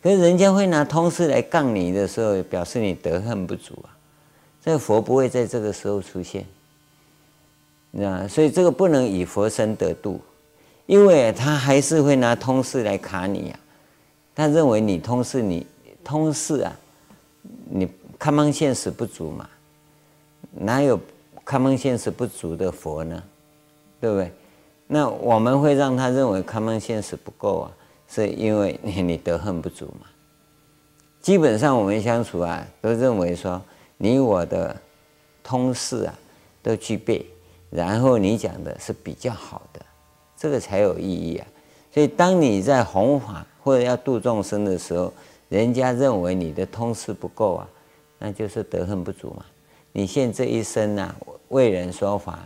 [0.00, 3.90] 可是人家会拿通事来杠你的时候，表示你德行不足啊。
[4.62, 6.46] 这个佛不会在这个时候出现。
[7.90, 10.20] 那所以这个不能以佛身得度，
[10.86, 13.66] 因为他还是会拿通事来卡你呀、啊。
[14.36, 15.66] 他认为你通事，你
[16.04, 16.72] 通事啊，
[17.68, 19.48] 你看门现实不足嘛，
[20.52, 20.98] 哪有
[21.44, 23.22] 看门现实不足的佛呢？
[24.00, 24.32] 对不对？
[24.92, 27.70] 那我们会让他认为 common sense 不够啊，
[28.08, 30.08] 是因为你你德行不足嘛。
[31.20, 33.62] 基本上我们相处啊，都认为说
[33.96, 34.76] 你我的
[35.44, 36.14] 通事啊
[36.60, 37.24] 都具备。
[37.70, 39.80] 然后你讲的是比较好的，
[40.36, 41.46] 这个才有意义啊。
[41.94, 45.12] 所以当你在弘法或者要度众生的时候，
[45.48, 47.68] 人家认为你的通事不够啊，
[48.18, 49.44] 那就是德行不足嘛。
[49.92, 51.14] 你现这一生啊，
[51.50, 52.40] 为人说法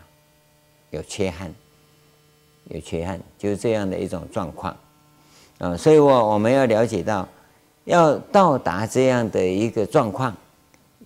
[0.90, 1.50] 有缺憾，
[2.68, 4.77] 有缺憾，就是这样的一种状况
[5.59, 5.77] 啊。
[5.77, 7.29] 所以我我们要了解到，
[7.85, 10.35] 要到达这样的一个状况，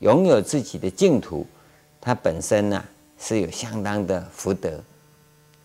[0.01, 1.47] 拥有自己的净土，
[2.01, 2.85] 它本身呢、
[3.18, 4.81] 是有相当的福德，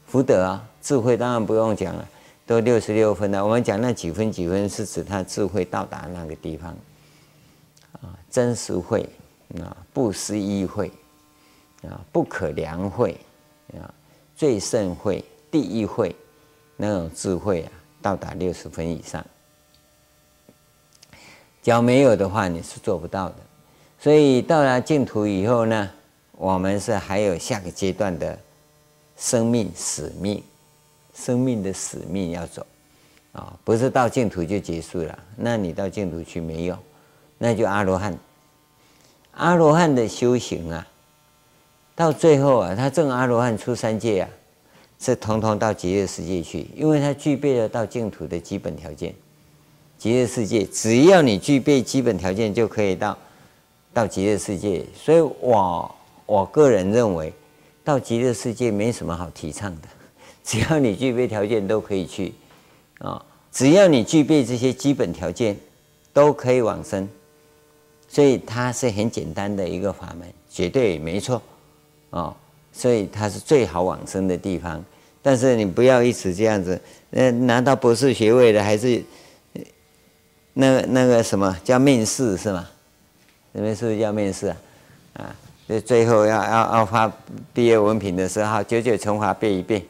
[0.05, 2.07] 福德啊，智慧当然不用讲了，
[2.45, 3.43] 都六十六分了。
[3.43, 6.75] 我们讲那几分几分，是指他智慧到达那个地方
[8.01, 9.07] 啊，真实慧
[9.61, 10.91] 啊，不思议慧
[11.83, 13.15] 啊，不可量慧
[13.79, 13.93] 啊，
[14.35, 15.23] 最胜慧、
[15.53, 16.15] 第一会
[16.77, 19.23] 那种智慧啊，到达六十分以上。
[21.61, 23.35] 只要没有的话，你是做不到的。
[23.99, 25.87] 所以到了净土以后呢？
[26.31, 28.37] 我们是还有下个阶段的
[29.15, 30.43] 生命使命，
[31.13, 32.65] 生命的使命要走
[33.33, 35.19] 啊，不是到净土就结束了。
[35.35, 36.75] 那你到净土去没有，
[37.37, 38.17] 那就阿罗汉。
[39.33, 40.87] 阿罗汉的修行啊，
[41.93, 44.29] 到最后啊，他证阿罗汉出三界啊，
[45.03, 49.13] 是通通到极乐世界去，因为它具备了到净土的基本条件。
[49.97, 53.17] 极乐世界，只要你具备基本条件，就可以到
[53.93, 54.85] 到极乐世界。
[54.95, 57.33] 所以我我个人认为，
[57.83, 59.87] 到极乐世界没什么好提倡的，
[60.41, 62.33] 只要你具备条件，都可以去
[62.99, 63.21] 啊。
[63.51, 65.57] 只要你具备这些基本条件，
[66.13, 67.07] 都可以往生。
[68.07, 71.41] 所以它是很简单的一个法门，绝对没错
[72.09, 72.33] 啊。
[72.71, 74.83] 所以它是最好往生的地方。
[75.23, 76.79] 但是你不要一直这样子，
[77.11, 79.01] 呃，拿到博士学位的还是
[80.53, 82.67] 那个那个什么叫面试是吗？
[83.53, 84.57] 你们是不是叫面试啊？
[85.13, 85.35] 啊，
[85.69, 87.11] 就最后要要要发
[87.53, 89.81] 毕业文凭的时候，九九乘法背一遍。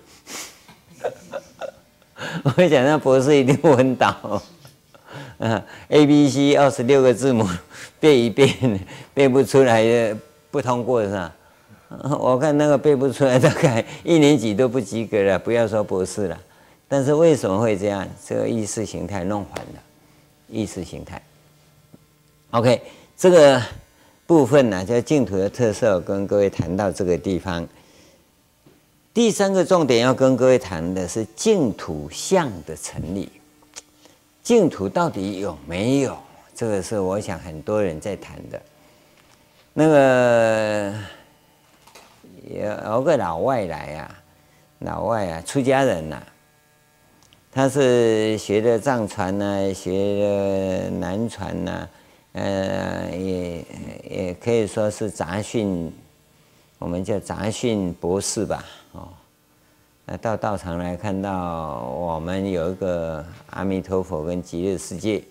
[2.43, 4.41] 我讲那博士一定昏倒。
[5.39, 7.47] 嗯，A B C 二十六个字母
[7.99, 8.79] 背一遍，
[9.13, 10.15] 背不出来
[10.51, 11.33] 不通过是吧？
[12.19, 16.39] 我看那个背不出来，大概 一年级都不及格了，不要说博士了。
[16.88, 18.08] 但是为什么会这样？
[18.25, 19.82] 这个意识形态弄反了，
[20.47, 21.21] 意识形态。
[22.51, 22.82] OK，
[23.15, 23.62] 这个
[24.25, 27.67] 部分呢，叫净土的特色，跟各位谈到这个地方。
[29.13, 33.32] 第三个重点要跟各位谈的是净土相的成立。
[34.41, 36.17] 净土到底有没有？
[36.56, 38.62] 这个是我想很多人在谈的。
[39.73, 40.93] 那个。
[42.45, 44.15] 也有个老外来、啊，
[44.79, 46.21] 老外啊，出家人呐、
[47.51, 51.89] 他是学的藏传呐、学的南传呐、
[52.34, 53.65] 呃，也
[54.10, 55.91] 也可以说是杂讯，
[56.79, 59.08] 我们叫杂讯博士吧，哦，
[60.06, 65.23] 那到道场来看到我们有一个阿弥陀佛跟极乐世界，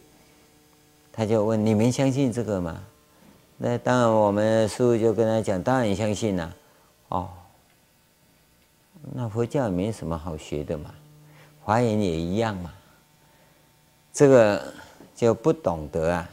[1.13, 2.81] 他就问：你们相信这个吗？
[3.59, 6.53] 那当然，我们师父就跟他讲：当然相信了、
[7.13, 7.29] 哦，
[9.13, 10.95] 那佛教也没什么好学的嘛，
[11.61, 12.73] 华严也一样嘛。
[14.15, 14.73] 这个
[15.15, 16.27] 就不懂得啊，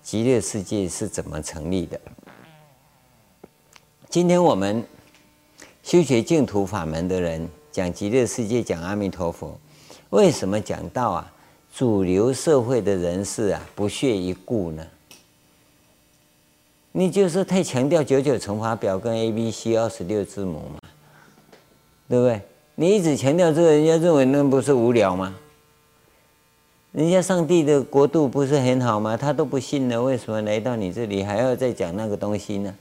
[0.00, 2.00] 极乐世界是怎么成立的。
[4.08, 4.84] 今天我们
[5.82, 9.58] 修学净土法门的人讲极乐世界，讲阿弥陀佛，
[10.10, 11.32] 为什么讲到啊，
[11.74, 14.86] 主流社会的人士啊不屑一顾呢？
[16.92, 20.78] 你就是太强调九九乘法表跟 A B C 二十六字母嘛，
[22.06, 22.40] 对不对？
[22.74, 25.34] 你一直强调这个，人家认为那不是无聊吗？
[26.92, 29.16] 人家上帝的国度不是很好吗？
[29.16, 32.74] 他都不信了，为什么来到你这里还要再讲那个东西呢？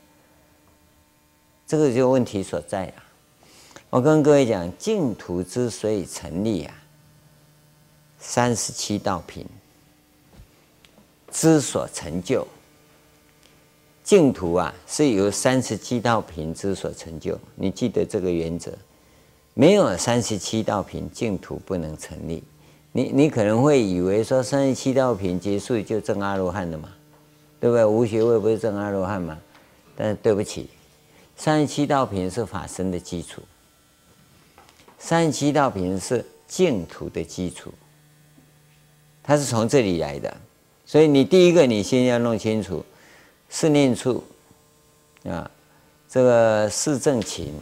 [1.66, 3.04] 这个就问题所在啊！
[3.90, 6.74] 我跟各位讲，净土之所以成立啊，
[8.20, 9.46] 三十七道品
[11.32, 12.46] 之所成就。
[14.12, 17.40] 净土啊，是由三十七道品之所成就。
[17.56, 18.70] 你记得这个原则，
[19.54, 22.44] 没有三十七道品，净土不能成立。
[22.92, 26.90] 你你可能会以为说三十七道品结束就证阿罗汉了嘛，
[27.58, 27.86] 对不对？
[27.86, 29.40] 无学位不是证阿罗汉嘛？
[29.96, 30.70] 但是对不起，
[31.38, 33.42] 三十七道品是法身的基础，
[35.00, 37.72] 三十七道品是净土的基础，
[39.24, 40.36] 它是从这里来的。
[40.86, 42.84] 所以你第一个，你先要弄清楚。
[43.54, 44.24] 四念处
[45.26, 45.52] 啊，
[46.10, 47.54] 这个四正勤、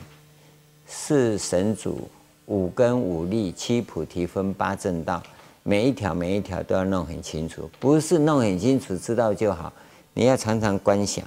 [0.86, 2.08] 四神足、
[2.45, 5.21] 五根五力、七菩提分、八正道，
[5.63, 9.73] 每一条每一条都要弄很清楚，不是弄很清楚知道就好，
[10.13, 11.25] 你要常常观想，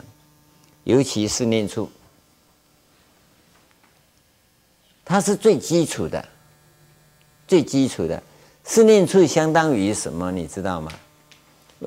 [0.84, 1.90] 尤其四念处，
[5.04, 6.24] 它是最基础的，
[7.48, 8.22] 最基础的
[8.62, 10.30] 四念处相当于什么？
[10.30, 10.92] 你知道吗？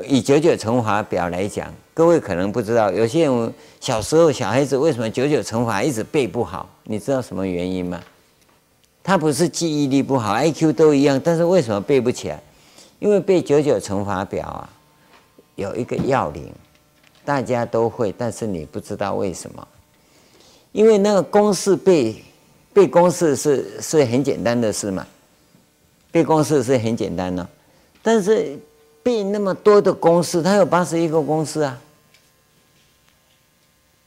[0.03, 6.69] 以九九乘法表来讲，各位可能不知道，有些人小时候小孩子为什么九九乘法一直背不好？
[6.84, 8.01] 你知道什么原因吗？
[9.01, 12.43] 他不是记忆力不好，IQ 都一样，但是为什么背不起来？
[12.99, 14.69] 因为背九九乘法表啊，
[15.55, 16.51] 有一个要领，
[17.23, 19.65] 大家都会，但是你不知道为什么？
[20.73, 22.21] 因为那个公式背
[22.73, 25.08] 背公式是是很简单的事嘛，
[26.12, 27.47] 背公式是很简单的，
[28.03, 28.60] 但是。
[29.05, 31.79] 背那么多的公式，它有八十一个公式啊。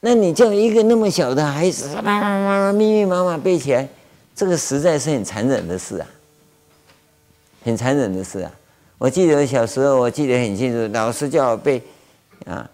[0.01, 3.87] 那你叫一个那么小的孩子，妈妈妈妈密密麻麻背起来，
[4.33, 6.07] 这个实在是很残忍的事啊，
[7.63, 8.51] 很残忍的事啊。
[8.97, 11.81] 我记得小时候，我记得很清楚，老师叫我背
[12.45, 12.69] 啊，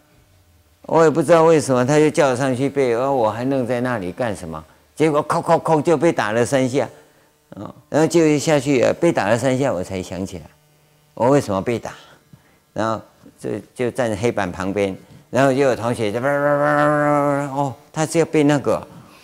[0.84, 4.64] 我也不知道为什么，他就叫我上去背，而我还愣在那里干什么？
[4.96, 6.88] 结果扣扣扣就被打了三下，
[7.52, 10.44] 啊，然后就下去被打了三下，我才想起来，
[11.16, 11.94] 我为什么被打。
[12.74, 13.02] 然后
[13.40, 14.96] 就就站在黑板旁边，
[15.36, 18.76] 然后就有同学就叭叭叭叭叭哦，他是要背那个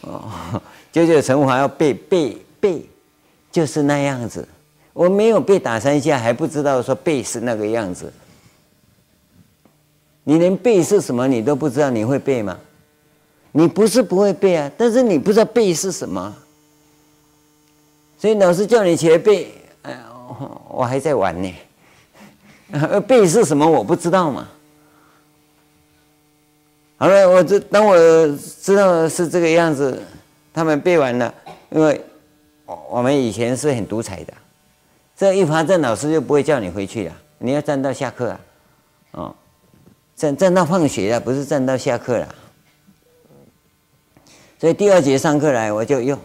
[0.02, 2.86] 哦，九九乘法要背背背，
[3.50, 4.46] 就是那样子。
[4.92, 8.12] 我没有被打三下，还不知道说背是那个样子。
[10.26, 12.58] 你连背是什么你都不知道，你会背吗？
[13.54, 16.36] 你不是不会背啊，但是你不知道背是什么。
[18.18, 19.50] 所以老师叫你起来背，
[19.84, 19.98] 哎，
[20.68, 21.54] 我还在玩呢。
[23.08, 24.46] 背是什么我不知道嘛。
[27.02, 27.98] 好了，我这当我
[28.62, 30.00] 知道是这个样子，
[30.54, 31.34] 他们背完了，
[31.72, 32.00] 因为
[32.92, 34.32] 我们以前是很独裁的。
[35.18, 38.40] 这一罚站，老师就不会叫你回去了，你要站到下课啊，
[39.14, 39.36] 哦，
[40.16, 42.36] 站站到放学了，不是站到下课了。
[44.60, 46.16] 所以第二节上课来，我就又，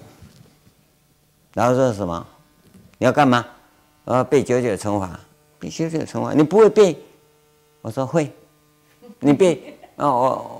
[1.54, 2.26] 然后说什么？
[2.98, 3.46] 你要干嘛？
[4.04, 5.18] 我要背九九乘法，
[5.58, 6.94] 背九九乘法，你不会背？
[7.80, 8.30] 我说会，
[9.20, 10.55] 你背哦哦，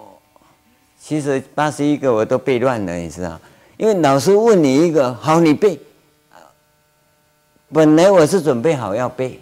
[1.07, 3.41] 其实八十一个我都背乱了，你知道？
[3.77, 5.79] 因为老师问你一个，好，你背。
[7.73, 9.39] 本来我是准备好要背，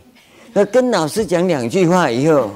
[0.52, 2.50] 那跟老师讲两句话以后，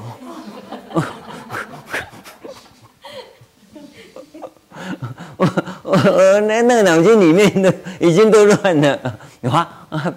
[5.37, 5.47] 我
[5.81, 10.13] 我我那那个脑筋里面的已经都乱了，你看啊，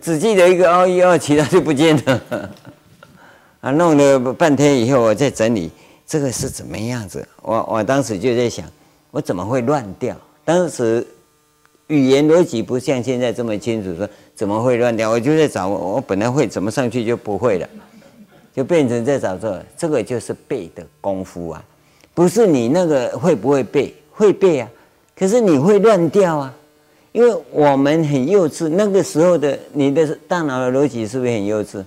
[0.00, 2.20] 只记得一个二一二，其他就不见了。
[3.60, 5.72] 啊，弄了半天以后，我再整理
[6.08, 7.24] 这个是怎么样子。
[7.42, 8.66] 我我当时就在想，
[9.12, 10.16] 我怎么会乱掉？
[10.44, 11.06] 当时。
[11.88, 15.08] 语言逻辑不像现在这么清楚，说怎么会乱掉？
[15.08, 17.66] 我就在找我，本来会怎么上去就不会了，
[18.54, 21.64] 就变成在找这，这个就是背的功夫啊，
[22.12, 24.68] 不是你那个会不会背，会背啊，
[25.16, 26.54] 可是你会乱掉啊，
[27.12, 31.82] 因为我们很幼稚，那个时候的你的大脑的逻辑是不是很幼稚？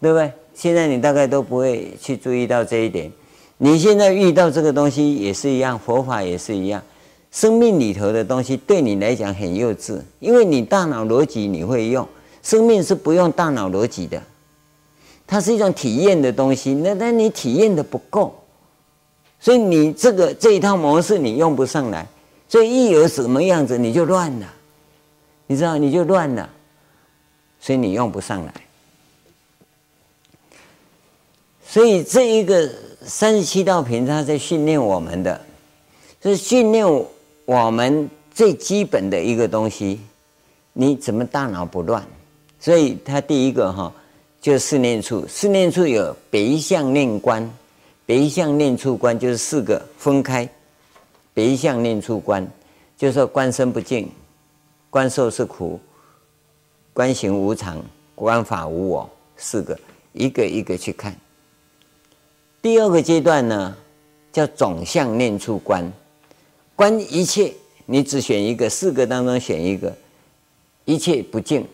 [0.00, 0.32] 对不对？
[0.54, 3.10] 现在你大概都不会去注意到这一点，
[3.58, 6.82] 你现在遇到这个东西也是一样，佛法也是一样。
[7.30, 12.06] 生命里头的东西对你来讲很幼稚，因为你大脑逻辑你会用，
[12.42, 14.22] 生命是不用大脑逻辑的，
[15.26, 16.74] 它是一种体验的东西。
[16.74, 18.34] 那那你体验的不够，
[19.40, 22.06] 所以你这个这一套模式你用不上来，
[22.48, 24.46] 所以一有什么样子你就乱了，
[25.46, 26.50] 你知道你就乱了，
[27.58, 28.52] 所以你用不上来。
[31.72, 35.40] 所以这一个三十七道品，它在训练我们的，
[36.22, 36.86] 是训练。
[37.46, 39.98] 我们最基本的一个东西，
[40.74, 42.06] 你怎么大脑不乱？
[42.60, 43.90] 所以他第一个哈，
[44.38, 45.26] 就是四念处。
[45.26, 47.50] 四念处有别相念观，
[48.04, 50.46] 别相念处观就是四个分开。
[51.32, 52.46] 别相念处观，
[52.98, 54.12] 就是说观身不净，
[54.90, 55.80] 观受是苦，
[56.92, 57.82] 观行无常，
[58.14, 59.78] 观法无我，四个
[60.12, 61.16] 一个一个去看。
[62.62, 63.76] 第二个阶段呢，
[64.32, 65.92] 叫总相念处观。
[66.76, 67.52] 观一切，
[67.86, 69.92] 你只选一个，四个当中选一个，
[70.84, 71.66] 一切不净，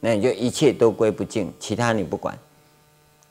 [0.00, 2.36] 那你就一切都归不净，其他你不管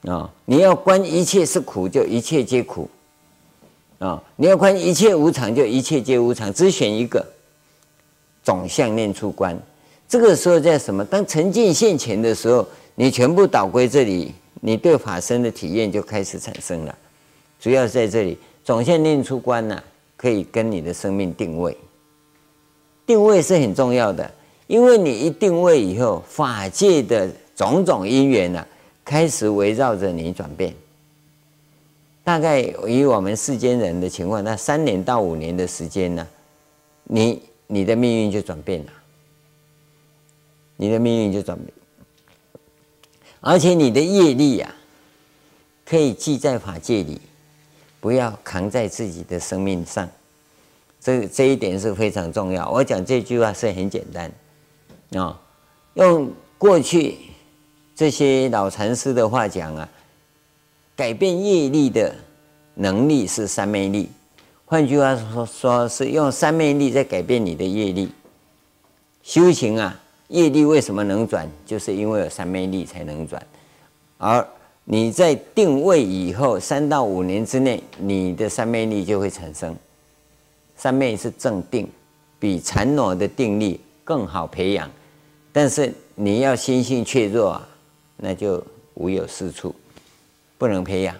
[0.03, 2.87] 啊、你要观一切是苦，就一切皆苦
[3.97, 7.25] 啊、你要观一切无常，就一切皆无常，只选一个，
[8.43, 9.59] 总相念处观。
[10.07, 11.03] 这个时候在什么？
[11.03, 16.97] 当沉浸现前的时候，你全部导归这里，你对法身的体验就开始产生了。
[17.59, 19.81] 主要在这里，总相念出观呢、
[20.15, 21.75] 可以跟你的生命定位，
[23.05, 24.29] 定位是很重要的，
[24.67, 28.65] 因为你一定位以后，法界的种种因缘呢、
[29.03, 30.73] 开始围绕着你转变。
[32.23, 36.27] 大概以我们世间人的情况，那三年到五年的时间呢、
[37.05, 38.91] 你你的命运就转变了，
[40.75, 41.73] 你的命运就转变，
[43.41, 44.75] 而且你的业力呀、啊，
[45.85, 47.21] 可以记在法界里。
[47.99, 50.07] 不要扛在自己的生命上，
[51.01, 52.69] 这这一点是非常重要。
[52.69, 54.31] 我讲这句话是很简单
[55.19, 55.37] 啊，
[55.95, 57.17] 用过去
[57.95, 59.89] 这些老禅师的话讲啊，
[60.95, 62.15] 改变业力的
[62.75, 64.09] 能力是三昧力。
[64.63, 68.09] 换句话说，说是用三昧力在改变你的业力。
[69.23, 71.49] 修行啊，业力为什么能转？
[71.65, 73.45] 就是因为有三昧力才能转，
[74.17, 74.47] 而。
[74.89, 79.75] 你在定位以后三到五年之内，你的三昧力就会产生。
[80.77, 81.85] 三昧是正定，
[82.39, 84.89] 比禅那的定力更好培养，
[85.51, 87.67] 但是你要心性怯弱啊，
[88.15, 89.75] 那就无有是处，
[90.57, 91.13] 不能培养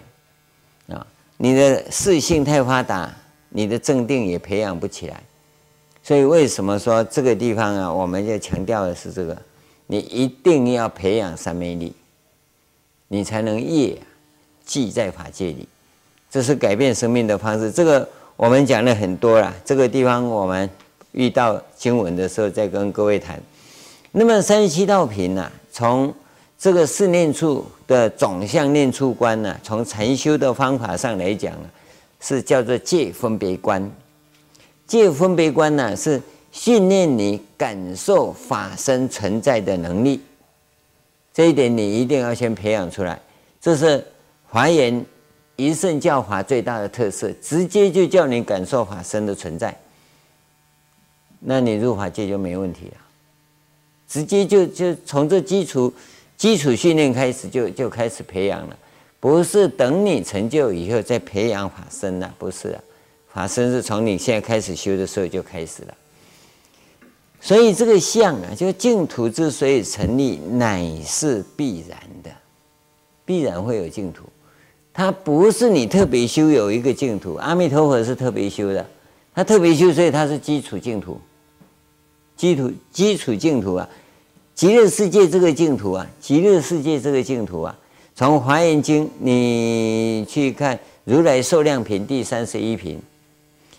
[0.86, 1.06] 啊。
[1.36, 3.14] 你的四性太发达，
[3.50, 5.22] 你的正定也培养不起来。
[6.08, 9.36] 所以为什么说这个地方啊，我们要强调的是这个，
[9.88, 11.92] 你一定要培养三昧力。
[13.08, 13.94] 你才能业
[14.64, 15.68] 记在法界里，
[16.30, 17.70] 这是改变生命的方式。
[17.70, 20.70] 这个我们讲了很多了，这个地方我们
[21.12, 23.38] 遇到经文的时候再跟各位谈。
[24.12, 26.10] 那么三十七道品呢，从
[26.58, 31.68] 这个四念处的总相念处观呢，从禅修的方法上来讲啊，
[32.18, 33.92] 是叫做界分别观。
[34.88, 36.20] 界分别观呢，是
[36.50, 40.20] 训练你感受法身存在的能力。
[41.32, 43.20] 这一点你一定要先培养出来，
[43.60, 44.04] 这是
[44.48, 45.04] 华严
[45.54, 49.76] 一乘教法最大的特色，直接就叫你感受法身的存在，
[51.38, 52.96] 那你入法界就没问题了。
[54.08, 55.92] 直接就就从这基础
[56.36, 58.76] 基础训练开始就就开始培养了，
[59.20, 62.80] 不是等你成就以后再培养法身了，不是啊，
[63.38, 65.94] 啊，甚至从你现在开始修的时候就开始了。
[67.40, 72.30] 所以这个相啊，就净土之所以成立，乃是必然的，
[73.24, 74.24] 必然会有净土。
[74.92, 78.84] 它不是你特别修有一个净土，阿弥陀佛是特别修的，
[79.32, 81.20] 他特别修，所以他是基础净土，
[82.36, 83.88] 基础基础净土啊，
[84.56, 87.78] 极乐世界这个净土啊，极乐世界这个净土啊，
[88.16, 93.00] 从华严经你去看如来寿量品第三十一品，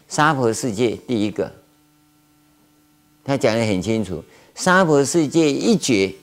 [0.09, 1.49] 娑婆世界第一个。
[3.23, 4.23] 他讲的很清楚，
[4.55, 6.15] 娑婆世界一劫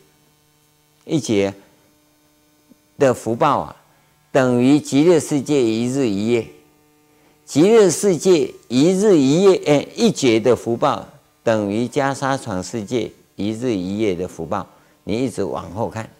[1.04, 1.54] 一劫
[2.98, 3.76] 的福报啊，
[4.32, 6.42] 等于极乐世界一日一夜；
[7.44, 11.06] 极乐世界一日一夜，哎，一劫的福报
[11.44, 14.66] 等于袈裟床世界一日一夜的福报。
[15.04, 16.10] 你一直往后看，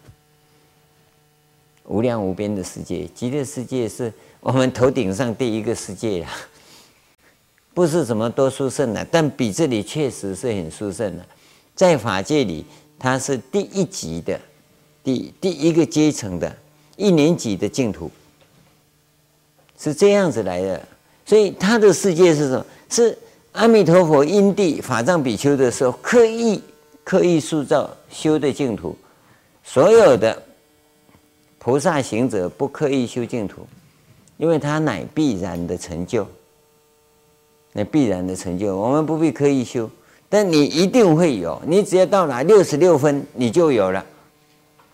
[1.87, 6.31] 无量无边的世界，极乐世界是我们头顶上第一个世界呀。
[7.77, 11.23] 不是什么多殊胜的，但比这里确实是很殊胜的。
[11.75, 12.65] 在法界里，
[12.99, 14.41] 它是第一级的，
[15.05, 16.51] 第第一个阶层的
[16.97, 18.11] 一年级的净土，
[19.79, 20.89] 是这样子来的。
[21.27, 22.65] 所以他的世界是什么？
[22.89, 23.19] 是
[23.53, 26.63] 阿弥陀佛因地法藏比丘的时候刻意
[27.05, 28.97] 刻意塑造修的净土。
[29.63, 30.43] 所有的
[31.59, 33.67] 菩萨行者不刻意修净土，
[34.39, 36.27] 因为他乃必然的成就。
[37.79, 39.91] 那必然的成就，我们不必刻意修，
[40.31, 41.61] 但你一定会有。
[41.67, 44.03] 你只要到达六十六分，你就有了。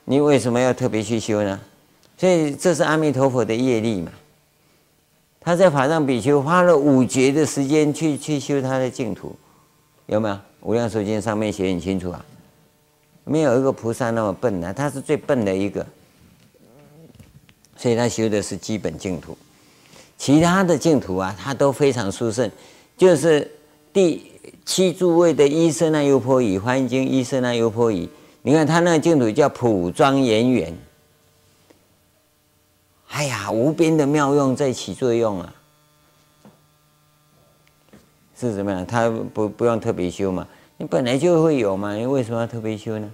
[0.04, 1.60] 你为什么要特别去修呢？
[2.18, 4.10] 所以这是阿弥陀佛的业力嘛。
[5.38, 9.36] 他在法藏比丘花了五劫的时间去去修他的净土，
[10.06, 10.36] 有没有？
[10.62, 12.24] 无量寿经上面写很清楚啊。
[13.22, 15.86] 没有一个菩萨那么笨的，他是最笨的一个，
[17.76, 19.38] 所以他修的是基本净土。
[20.18, 22.48] 其他的净土啊，他都非常殊胜，
[23.02, 23.50] 就是
[23.92, 24.30] 第
[24.64, 28.08] 七诸位的医生那优婆夷，华严经医生那优婆夷，
[28.42, 30.78] 你看他那个净土叫普庄严圆，
[33.08, 35.52] 哎呀，无边的妙用在起作用啊，
[38.38, 38.86] 是怎么样？
[38.86, 40.46] 他不不用特别修嘛，
[40.76, 43.10] 你本来就会有嘛，你为什么要特别修呢？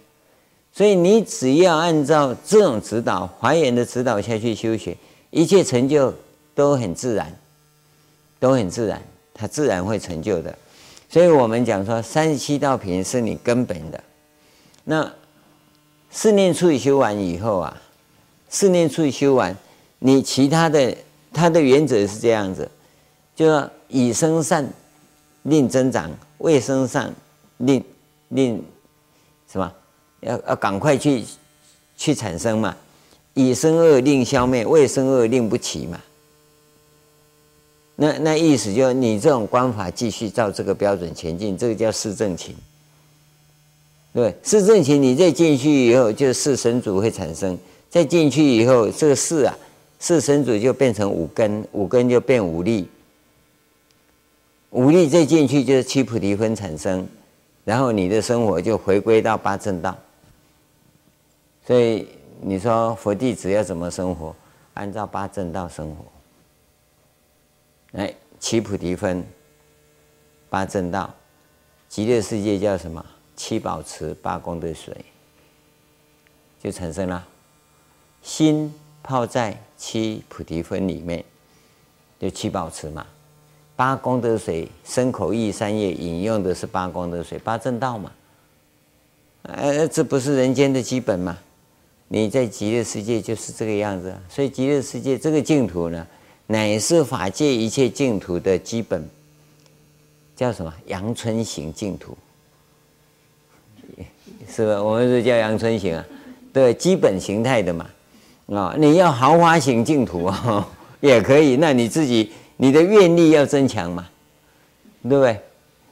[0.70, 4.94] 所以你只要按照这种指导，华严的指导下去修学，
[5.30, 6.12] 一切成就。
[6.54, 7.32] 都很自然，
[8.40, 9.00] 都很自然，
[9.38, 10.58] 它自然会成就的。
[11.08, 14.04] 所以我们讲说，三十七道品是你根本的。
[14.84, 15.10] 那
[16.10, 17.80] 四念处修完以后啊，
[18.48, 19.56] 四念处修完，
[20.00, 20.94] 你其他的
[21.32, 22.68] 它的原则是这样子，
[23.36, 24.68] 就说以生善
[25.44, 27.14] 令增长，未生善
[27.58, 27.82] 令
[28.28, 28.62] 令
[29.50, 29.72] 什么？
[30.20, 31.24] 要要赶快去
[31.96, 32.76] 去产生嘛。
[33.34, 36.00] 以生恶令消灭，未生恶令不起嘛。
[38.00, 42.54] 那那意思就是你这种观法继续照这个标准前进，这个叫四正勤。
[44.12, 47.58] 对，四正勤你再进去以后，就四神主会产生。
[47.90, 49.58] 再进去以后，这个四啊，
[49.98, 52.88] 四神主就变成五根，五根就变五力。
[54.70, 57.04] 五力再进去就是七菩提分产生，
[57.64, 59.96] 然后你的生活就回归到八正道。
[61.66, 62.06] 所以
[62.40, 64.32] 你说佛弟子要怎么生活？
[64.74, 66.04] 按照八正道生活。
[67.92, 69.24] 哎，七菩提分，
[70.50, 71.14] 八正道，
[71.88, 73.04] 极乐世界叫什么？
[73.34, 74.94] 七宝池，八功德水，
[76.62, 77.26] 就产生了。
[78.20, 81.24] 心泡在七菩提分里面，
[82.18, 83.06] 就七宝池嘛。
[83.74, 88.12] 八功德水，身口意三业引用的是八功德水，八正道嘛。
[89.42, 91.38] 呃，这不是人间的基本吗？
[92.08, 96.06] 你在极乐世界就是这个样子，所以极乐世界这个净土呢？
[96.50, 99.06] 乃是法界一切净土的基本，
[100.34, 100.72] 叫什么？
[100.86, 102.16] 阳春行净土，
[104.50, 104.82] 是吧？
[104.82, 106.04] 我们是叫阳春行啊，
[106.50, 107.86] 对，基本形态的嘛。
[108.46, 110.66] 啊，你要豪华行净土啊，
[111.00, 111.56] 也可以。
[111.56, 114.08] 那你自己你的愿力要增强嘛，
[115.02, 115.38] 对不对？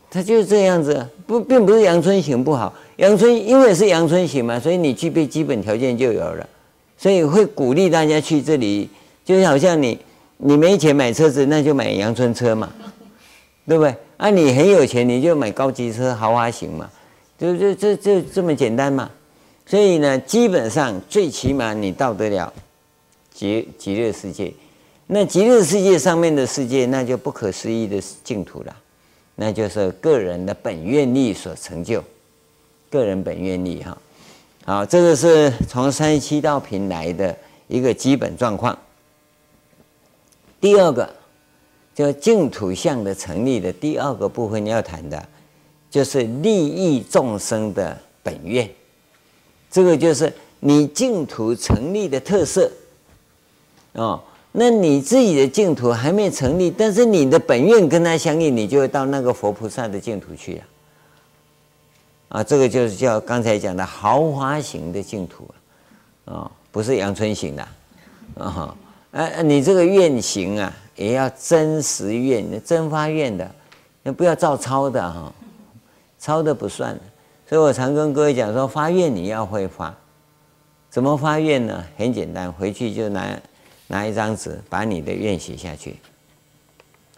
[0.08, 6.48] 他就是这样子，不，并不是阳春行不好，阳春因为是阳春行嘛，所以你具备基本条件就有了，
[6.96, 8.88] 所以会鼓励大家去这里，
[9.22, 9.98] 就好像你
[10.38, 12.70] 你没钱买车子，那就买阳春车嘛，
[13.66, 13.94] 对不对？
[14.16, 16.90] 啊，你很有钱，你就买高级车豪华型嘛，
[17.38, 19.10] 就就就就这么简单嘛。
[19.66, 22.52] 所以呢，基本上最起码你到得了
[23.32, 24.52] 极极乐世界，
[25.06, 28.76] 那极乐世界上面的世界，那就不可思议的净土了。
[29.34, 32.02] 那就是个人的本愿力所成就，
[32.88, 33.98] 个人本愿力哈，
[34.64, 37.36] 好，这个是从三十七道品来的
[37.68, 38.76] 一个基本状况。
[40.60, 41.08] 第二个，
[41.94, 45.28] 叫净土相的成立的第二个部分要谈的，
[45.90, 48.68] 就是利益众生的本愿，
[49.70, 52.70] 这个就是你净土成立的特色，
[53.92, 54.22] 哦。
[54.58, 60.62] 那你自己的净土还没成立，但是你的本愿跟他相应，你就会到那个佛菩萨的净土去了。
[62.30, 65.46] 啊，这个就是叫刚才讲的豪华型的净土
[66.24, 67.68] 啊，啊，不是阳春型的，
[68.38, 68.74] 啊，
[69.16, 73.50] 啊，你这个愿行啊，也要真实愿，真发愿的，
[74.02, 75.32] 那不要照抄的哈，
[76.18, 76.98] 抄的不算。
[77.48, 79.94] 所以我常跟各位讲说，发愿你要会发，
[80.90, 81.84] 怎么发愿呢？
[81.96, 83.26] 很简单，回去就拿。
[83.88, 85.94] 拿一张纸，把你的愿写下去，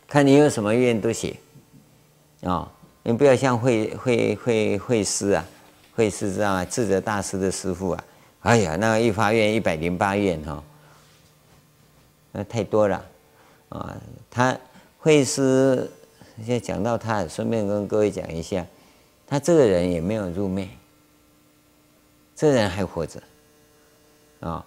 [0.06, 1.34] 看你有什么愿都写，
[2.42, 2.68] 啊、哦，
[3.02, 5.42] 你不要像慧慧慧慧师啊，
[5.94, 6.64] 慧师知道吗？
[6.66, 8.04] 智者大师的师傅啊，
[8.40, 10.62] 哎呀，那一发愿一百零八愿哈，
[12.32, 13.04] 那太多了，
[13.70, 13.96] 啊、
[14.30, 14.56] 他
[14.98, 15.90] 慧师
[16.38, 18.64] 现在讲到他，顺便跟各位讲一下，
[19.26, 20.68] 他这个人也没有入灭，
[22.36, 23.22] 这人还活着，
[24.40, 24.64] 啊、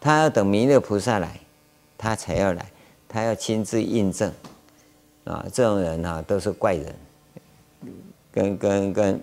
[0.00, 1.38] 他要等弥勒菩萨来，
[1.96, 2.66] 他才要来，
[3.08, 4.32] 他要亲自印证，
[5.24, 6.94] 啊，这种人啊都是怪人，
[8.32, 9.20] 跟跟跟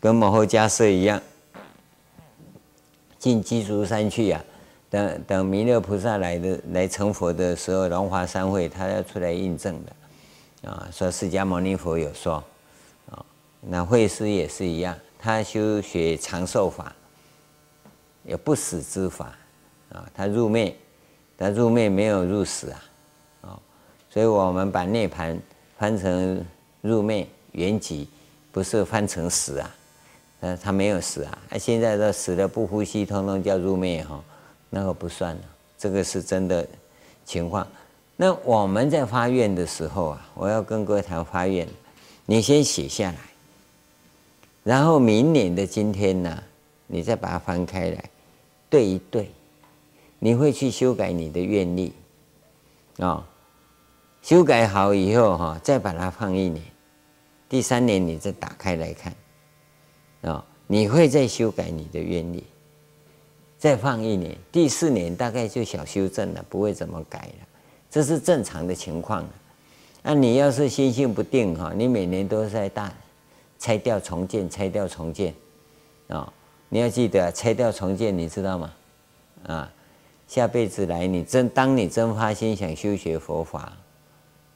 [0.00, 1.20] 跟摩诃迦叶一样，
[3.18, 4.42] 进鸡足山去呀、
[4.94, 12.34] 等等弥勒菩萨来的来成佛的时候，龙华三会他要出来印证的，啊，说释迦牟尼佛有说，
[13.10, 13.26] 啊，
[13.60, 16.94] 那慧师也是一样，他修学长寿法。
[18.22, 19.36] 有不死之法
[19.90, 20.74] 啊，他入灭，
[21.36, 22.84] 他入灭没有入死啊，
[23.42, 23.60] 啊，
[24.08, 25.36] 所以我们把涅槃
[25.76, 26.42] 翻成
[26.82, 28.06] 入灭圆寂，
[28.52, 29.74] 不是翻成死啊，
[30.40, 34.22] 呃，他没有死啊，他现在都死了不呼吸，通通叫入灭哈，
[34.74, 35.42] 那个不算了，
[35.78, 36.66] 这个是真的
[37.24, 37.64] 情况。
[38.16, 41.68] 那我们在发愿的时候啊，我要跟各位谈发愿，
[42.26, 43.18] 你先写下来，
[44.64, 46.42] 然后明年的今天呢，
[46.88, 48.10] 你再把它翻开来。
[48.68, 49.30] 对一对，
[50.18, 51.92] 你会去修改你的愿力
[52.98, 53.24] 啊，
[54.22, 56.64] 修改好以后哈，再把它放一年，
[57.48, 59.14] 第三年你再打开来看
[60.22, 62.42] 啊，你会再修改你的愿力，
[63.64, 67.48] 再放一年，第四年大概就小修正了，不会怎么改了，
[67.90, 69.26] 这是正常的情况。
[70.02, 72.92] 那你要是心性不定哈，你每年都在大
[73.58, 75.32] 拆掉重建，拆掉重建
[76.08, 76.30] 啊。
[76.68, 78.74] 你要记得拆掉重建，你知道吗？
[79.46, 79.72] 啊，
[80.28, 83.72] 下辈子来，你真当你真发心想修学佛法，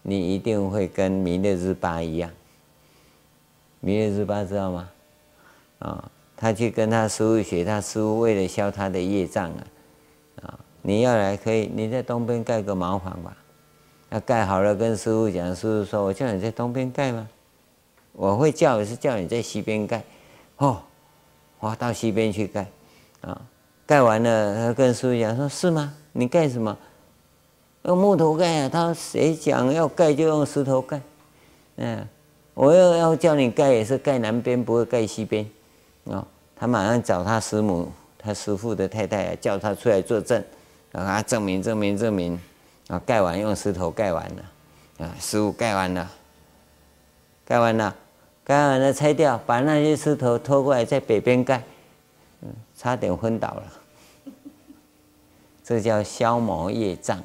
[0.02, 2.30] 你一定会跟弥勒日巴一样。
[3.80, 4.90] 弥勒日巴知道吗？
[5.78, 6.10] 啊，
[6.40, 9.64] 他去跟他师傅学，他师傅为了消他的业障啊，
[10.42, 13.36] 啊，你要来可以，你在东边盖个茅房吧。
[14.08, 17.28] 那盖好了，跟师傅讲，师傅说：“我叫你在东边盖吗？
[18.12, 20.02] 我会叫也，是叫你在西边盖。”
[20.58, 20.80] 哦。
[21.60, 22.68] 我，到西边去盖，
[23.20, 23.42] 啊，
[23.84, 25.92] 盖完了，他跟师傅讲说：“是吗？
[26.12, 26.78] 你盖什么？
[27.82, 28.68] 用木头盖啊？
[28.68, 31.00] 他谁讲要盖就用石头盖？
[31.78, 32.06] 嗯，
[32.54, 35.44] 我要要叫你盖也是盖南边，不会盖西边。
[36.06, 36.26] 啊，
[36.56, 40.42] 他马上找他师母，他师父的太太叫他出来作证，
[40.92, 42.38] 让他证明证明证明，
[42.88, 46.10] 啊，盖完用石头盖完了，啊，师父盖完了，
[47.44, 47.94] 盖完了。”
[48.48, 51.62] 盖完了拆掉，把那些石头拖过来，在北边盖，
[52.40, 53.62] 嗯，差点昏倒了。
[55.62, 57.22] 这叫消磨业障。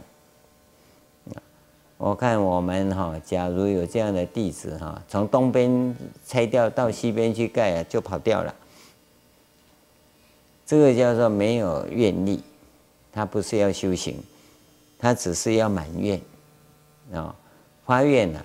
[1.95, 5.95] 我看我们哈，假如有这样的弟子哈，从东边
[6.27, 8.53] 拆掉到西边去盖啊，就跑掉了。
[10.73, 12.41] 这个叫做没有愿力，
[13.11, 14.17] 他不是要修行，
[14.97, 16.19] 他只是要满愿
[17.13, 17.35] 啊，
[17.85, 18.43] 发愿呢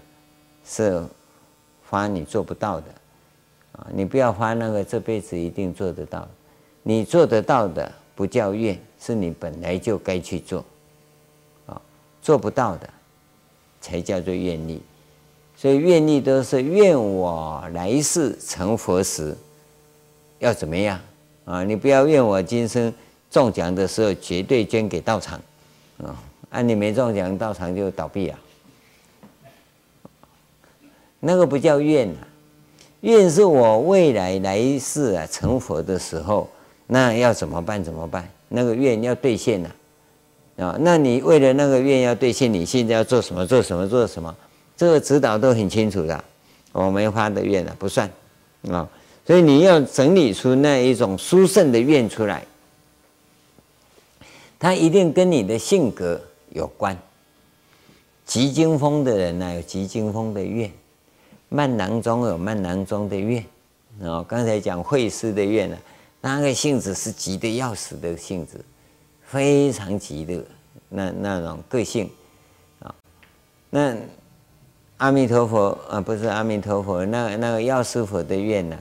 [0.65, 1.03] 是。
[1.91, 2.87] 发你做不到的，
[3.73, 6.29] 啊，你不要发那个这辈子一定做得到，
[6.83, 10.63] 你做得到的不叫愿，是你本来就该去做，
[11.65, 11.81] 啊，
[12.21, 12.91] 做不到的，
[13.81, 14.83] 才叫做愿力。
[15.57, 19.35] 所以愿力都是愿我来世成佛时
[20.41, 21.01] 要怎么样
[21.49, 21.65] 啊？
[21.65, 22.93] 你不要怨我今生
[23.31, 25.41] 中奖的时候绝对捐给道场
[26.05, 26.15] 啊！
[26.51, 28.39] 啊，你没中奖，道场就倒闭了。
[31.21, 32.21] 那个不叫怨啊，
[33.01, 36.49] 怨是我未来来世啊成佛的时候，
[36.87, 37.83] 那要怎么办？
[37.83, 38.29] 怎么办？
[38.49, 39.71] 那个愿要兑现呐。
[40.59, 43.47] 啊，那你为了那个愿要兑现，你现在要做什么？
[43.47, 43.89] 做什么？
[43.89, 44.35] 做什么？
[44.77, 46.25] 这个指导都很清楚的。
[46.73, 48.09] 我没发的愿啊，不算
[48.71, 48.89] 啊。
[49.29, 52.47] 所以你要整理出那一种殊胜的愿出来，
[54.59, 56.19] 它一定跟你的性格
[56.49, 56.97] 有关。
[58.25, 60.71] 急惊风的人呢，有急惊风的愿；
[61.51, 63.45] 慢囊中有慢囊中的愿。
[64.03, 65.77] 啊，刚才讲慧师的愿呢，
[66.23, 68.65] 那个性子是急得要死的性子。
[69.27, 70.43] 非常急的
[70.89, 72.11] 那那种个性
[72.81, 72.95] 啊，
[73.69, 73.95] 那
[74.97, 78.79] 阿弥陀佛啊，不是阿弥陀佛，那那个药师佛的愿呢，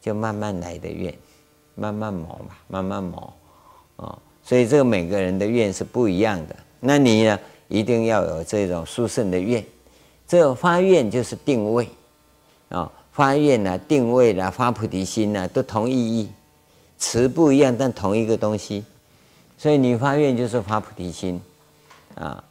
[0.00, 1.14] 就慢慢来的愿，
[1.74, 3.32] 慢慢磨嘛，慢慢磨
[3.96, 6.56] 啊，所以这个每个人的愿是不一样的。
[6.80, 7.38] 那你呢，
[7.68, 9.64] 一定要有这种殊胜的愿，
[10.26, 11.88] 这个发愿就是定位
[12.70, 16.30] 啊，发愿啊，定位啦，发菩提心呐，都同意义，
[16.96, 18.84] 词不一样，但同一个东西。
[19.58, 21.38] 所以你发愿就是发菩提心，
[22.14, 22.42] 啊，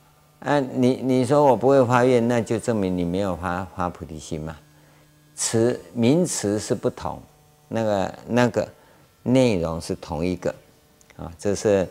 [0.42, 4.56] 啊，你你说我不会发愿，那就证明你没有发发菩提心嘛。
[5.34, 7.20] 词名词是不同，
[7.70, 8.68] 那个那个
[9.24, 10.54] 内容是同一个，
[11.16, 11.88] 啊，这是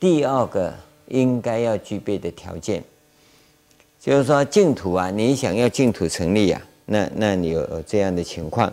[0.00, 0.74] 第二个
[1.06, 2.82] 应该要具备的条件。
[4.00, 8.72] 就是说净土啊，你想要净土成立啊，那那你有这样的情况，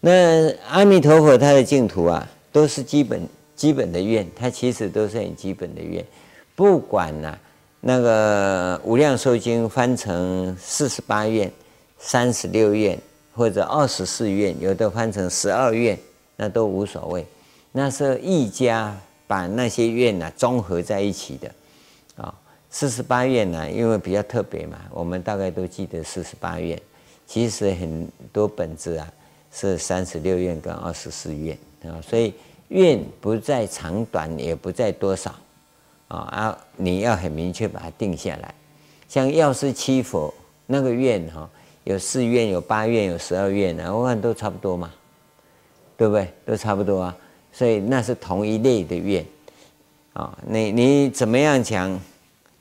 [0.00, 3.26] 那阿弥陀佛他的净土啊，都是基本。
[3.58, 6.04] 基本的愿，他其实都是很基本的愿，
[6.54, 7.36] 不管呐、
[7.80, 11.50] 那个《无量寿经》翻成四十八愿、
[11.98, 12.96] 三十六愿
[13.38, 15.96] 或者二十四愿，有的翻成十二愿，
[16.34, 17.24] 那都无所谓。
[17.70, 18.94] 那是一家
[19.28, 21.54] 把那些愿呐综合在一起的
[22.16, 22.34] 啊。
[22.68, 26.76] 四十八愿呢，因为比较特别嘛，我们大概都记得四十八愿。
[27.26, 29.10] 其实很多本子啊
[29.52, 32.34] 是三十六愿跟二十四愿啊，所以。
[32.68, 35.34] 愿不在长短，也不在多少，
[36.08, 38.54] 啊，你要很明确把它定下来。
[39.08, 40.34] 像药师七佛
[40.66, 41.48] 那个愿哈，
[41.88, 44.92] 有四愿，有八愿，有十二愿啊，我看都差不多嘛，
[45.96, 46.30] 对不对？
[46.44, 47.16] 都差不多啊，
[47.50, 49.24] 所以那是同一类的愿，
[50.12, 51.98] 啊，你你怎么样讲，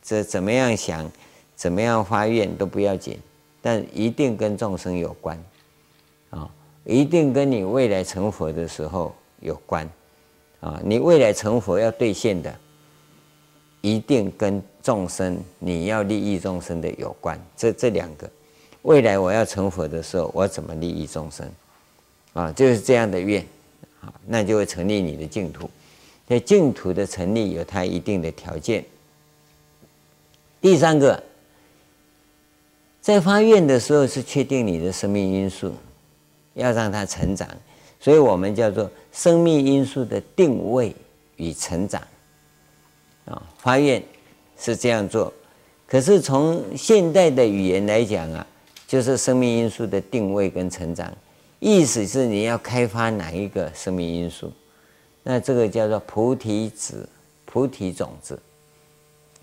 [0.01, 1.11] 这怎么样想，
[1.57, 3.19] 怎么样发愿都不要紧，
[3.61, 5.37] 但一定跟众生有关，
[6.29, 6.49] 啊，
[6.85, 9.85] 一定跟你未来成佛的时候有关。
[10.61, 12.55] 啊，你未来成佛要兑现的，
[13.81, 17.37] 一定跟众生你要利益众生的有关。
[17.57, 18.27] 这这两个，
[18.87, 21.45] 未来我要成佛的时候，我怎么利益众生？
[22.31, 23.45] 啊，就是这样的愿，
[23.99, 25.69] 啊，那就会成立你的净土。
[26.25, 28.85] 所以净土的成立有它一定的条件。
[30.61, 31.21] 第三个，
[33.01, 35.73] 在发愿的时候是确定你的生命因素，
[36.53, 37.45] 要让它成长。
[37.99, 40.95] 所以我们叫做生命因素的定位
[41.35, 42.01] 与成长，
[43.25, 44.01] 啊，发愿
[44.57, 45.33] 是这样做。
[45.85, 48.47] 可是从现代的语言来讲啊，
[48.87, 51.11] 就是生命因素的定位跟成长，
[51.59, 54.51] 意思是你要开发哪一个生命因素？
[55.23, 57.07] 那这个叫做菩提子、
[57.43, 58.39] 菩提种子，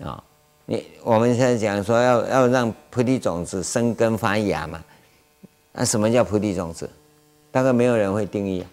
[0.03, 0.21] 啊，
[0.65, 4.83] 你我们现在讲说要要让菩提种子生根发芽嘛，
[5.71, 6.89] 那什么叫菩提种子？
[7.51, 8.67] 大概没有人会定义啊，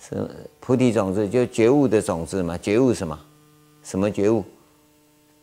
[0.00, 0.28] 是
[0.58, 2.58] 菩提种子，就觉悟的种子嘛？
[2.58, 3.16] 觉悟什么？
[3.84, 4.44] 什么觉悟？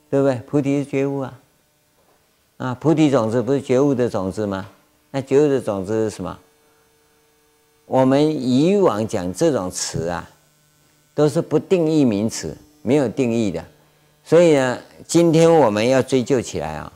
[0.09, 0.35] 对不对？
[0.47, 1.39] 菩提是觉悟啊！
[2.59, 4.69] 啊，菩提种子不是觉悟的种子吗？
[5.11, 6.37] 那觉悟的种子是什么？
[7.85, 10.29] 我们以往讲这种词啊，
[11.15, 13.63] 都是不定义名词，没有定义的。
[14.25, 16.91] 所以呢，今天我们要追究起来啊，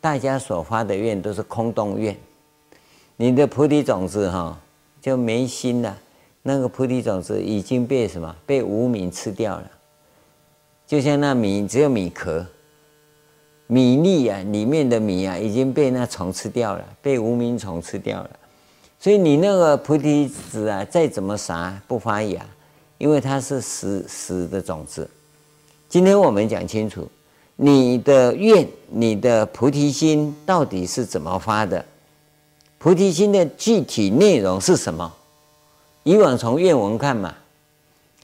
[0.00, 2.14] 大家所发的愿都是空洞愿。
[3.16, 4.58] 你的菩提种子哈
[5.00, 5.96] 就没心了，
[6.42, 8.34] 那个菩提种子已经被什么？
[8.44, 9.70] 被无明吃掉了。
[10.88, 12.44] 就像那米只有米壳，
[13.68, 18.30] 米粒啊里面的米啊已经被那虫吃掉了，被无名虫吃掉了。
[18.98, 22.44] 所以你那个菩提子啊再怎么撒不发芽，
[22.96, 25.08] 因为它是死死的种子。
[25.88, 27.08] 今天我们讲清楚，
[27.56, 31.84] 你的愿、你的菩提心到底是怎么发的？
[32.78, 35.14] 菩提心的具体内容是什么？
[36.04, 37.34] 以往从愿文看嘛，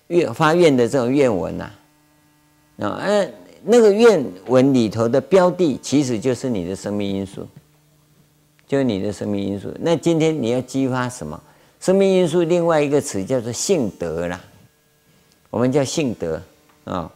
[0.07, 1.71] 愿发愿的这种愿文呐，
[2.81, 3.01] 啊，
[3.67, 7.47] 那个愿文里头的标的，其实就是你的生命因素，
[8.67, 9.73] 就是你的生命因素。
[9.81, 11.41] 那今天你要激发什么？
[11.81, 14.39] 生命因素另外一个词叫做性德啦，
[15.51, 16.41] 我们叫性德
[16.85, 17.11] 啊、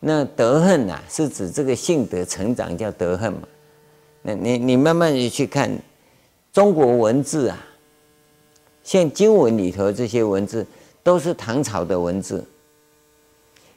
[0.00, 3.42] 那德恨呐、啊，是指这个性德成长叫德恨嘛。
[4.22, 5.70] 那你你慢慢的去看
[6.52, 7.58] 中国文字啊，
[8.84, 10.64] 像经文里头这些文字
[11.02, 12.44] 都是唐朝的文字。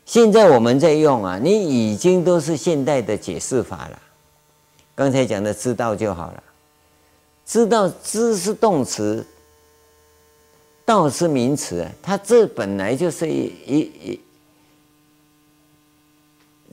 [0.06, 4.00] 现在我们在用啊，你已经都是现代的解释法了。
[4.94, 6.44] 刚才讲的知道就好了，
[7.46, 9.26] 知道知是动词，
[10.84, 14.22] 道是名词，它这本来就是一一一，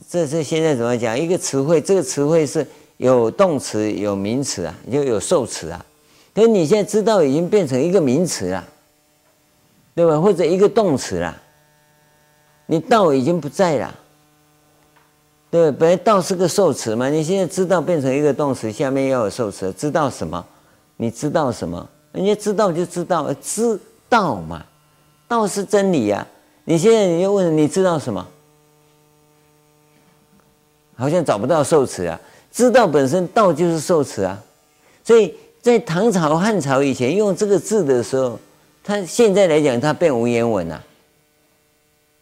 [0.09, 1.17] 这是现在怎么讲？
[1.17, 2.67] 一个词汇，这个词汇是
[2.97, 5.85] 有动词有名词啊，就有受词啊。
[6.35, 8.67] 可是你现在知道已经变成一个名词了，
[9.95, 10.19] 对吧？
[10.19, 11.41] 或者一个动词了。
[12.71, 13.95] 你道已经不在了，
[15.49, 20.45] 对，本来道是个受词嘛，你现在知道变成一个动词，下面要有受词，知道什么？
[20.95, 21.89] 你知道什么？
[22.11, 24.63] 人家知道就知道，知道嘛，
[25.27, 26.27] 道是真理呀。
[26.63, 28.27] 你现在你就问你知道什么？
[30.95, 32.21] 好像找不到受词啊。
[32.51, 34.39] 知道本身道就是受词啊，
[35.03, 38.39] 所以在唐朝、汉朝以前用这个字的时候，
[38.83, 40.83] 他现在来讲，它变文言文了。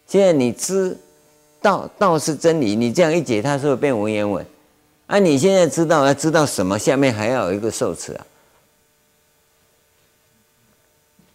[0.08, 0.96] 现在你知
[1.60, 4.44] 道道是真理，你这样一解，它是不是变文言文？
[5.06, 6.78] 啊，你现在知道要知道什么？
[6.78, 8.26] 下面还要有一个受词啊，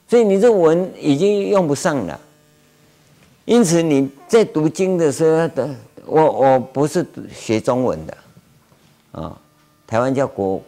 [0.08, 2.20] 所以你这文已经用不上了。
[3.46, 5.70] 因此你在读经的时候，的
[6.06, 8.18] 我我不是学中文的
[9.12, 9.40] 啊，
[9.86, 10.60] 台湾叫国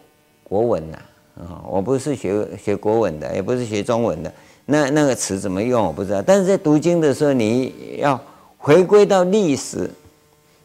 [0.44, 0.98] 国文呐
[1.40, 4.32] 啊，我不是学学国文的，也不是学中文的。
[4.68, 8.20] 那那个词怎么用我不知道，但是在读经的时候，你要
[8.58, 9.90] 回归到历史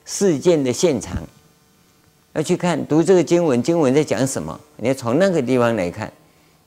[0.06, 1.22] 事件的现场，
[2.32, 4.58] 要去看读这个经文，经文在讲什么？
[4.76, 6.10] 你要从那个地方来看，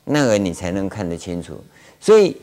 [0.04, 1.60] 那个你才能看得清楚。
[1.98, 2.36] 所以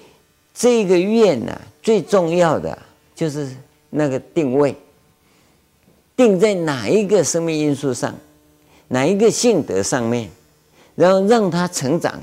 [0.54, 2.78] 这个愿呐、最重要的
[3.16, 3.50] 就是
[3.92, 4.76] 那个定位，
[6.18, 8.14] 定在哪一个生命因素上，
[8.89, 10.30] 哪一个性德上面，
[10.96, 12.20] 然后让它成长。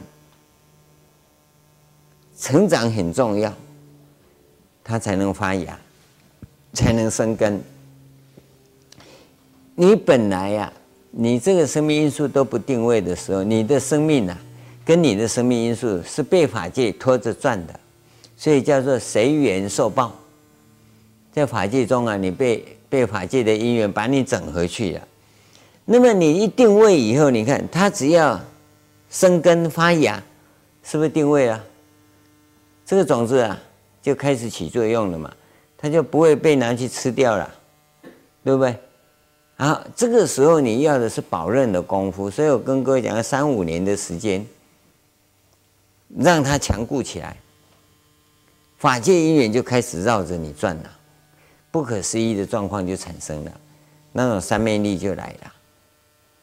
[2.38, 3.52] 成长很重要，
[4.84, 5.76] 它才能发芽，
[6.72, 7.60] 才能生根。
[9.74, 10.72] 你本来呀、
[11.10, 14.38] 你这个生命因素都不定位的时候，你的生命呐、啊，
[14.84, 17.80] 跟你的生命因素是被法界拖着转的，
[18.36, 20.14] 所以叫做随缘受报。
[21.32, 25.00] 在法界中啊，你被被法界的因缘把你整合去了。
[25.84, 28.40] 那么你一定位以后，你看它只要
[29.10, 30.22] 生根发芽，
[30.82, 31.64] 是不是定位了？
[32.88, 33.60] 这个种子啊，
[34.00, 35.30] 就开始起作用了嘛，
[35.76, 37.54] 它就不会被拿去吃掉了，
[38.42, 38.74] 对不对？
[39.58, 44.42] 好，这个时候你要的是保任的功夫，所以我跟各位讲了三五年的时间，
[46.16, 47.36] 让它强固起来，
[48.78, 50.90] 法界因缘就开始绕着你转了，
[51.70, 53.52] 不可思议的状况就产生了，
[54.12, 55.52] 那种三昧力就来了，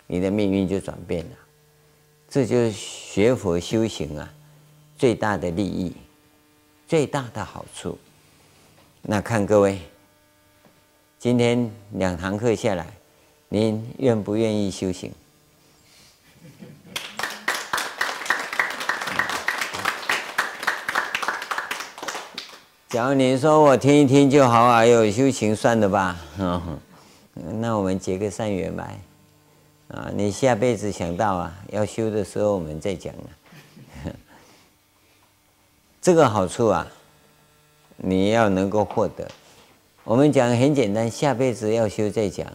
[0.06, 1.36] 你的命运就转变了，
[2.30, 4.32] 这就是学佛修行啊，
[4.96, 5.92] 最大的利益。
[6.88, 7.98] 最大的好处，
[9.02, 9.80] 那看各位，
[11.18, 12.86] 今天两堂课下来，
[13.50, 15.12] 您愿不愿意修行？
[22.90, 26.16] 假如您说我听一听就好啊，有修行算了吧，
[27.34, 28.88] 那我们结个善缘吧。
[29.88, 33.30] 啊，你下辈子想到啊，要修的时候我们再讲啊。
[36.06, 36.88] 这个好处啊，
[37.98, 39.28] 你要能够获得。
[40.04, 42.46] 我们讲很简单，下辈子要修再讲。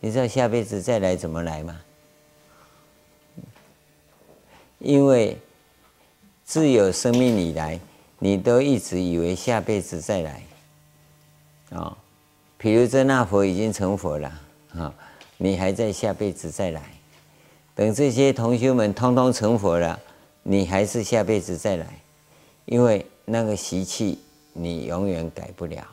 [0.00, 1.80] 你知道下辈子再来怎么来吗？
[4.80, 5.38] 因为
[6.44, 7.80] 自有生命以来，
[8.18, 10.42] 你都一直以为下辈子再来。
[11.70, 11.96] 啊，
[12.58, 14.30] 比如这那佛已经成佛了
[14.76, 14.94] 啊，
[15.38, 16.82] 你还在下辈子再来。
[17.74, 19.98] 等这些同学们通通成佛了，
[20.42, 21.86] 你还是下辈子再来。
[22.66, 24.18] 因为那个习气
[24.52, 25.86] 你永远改不了，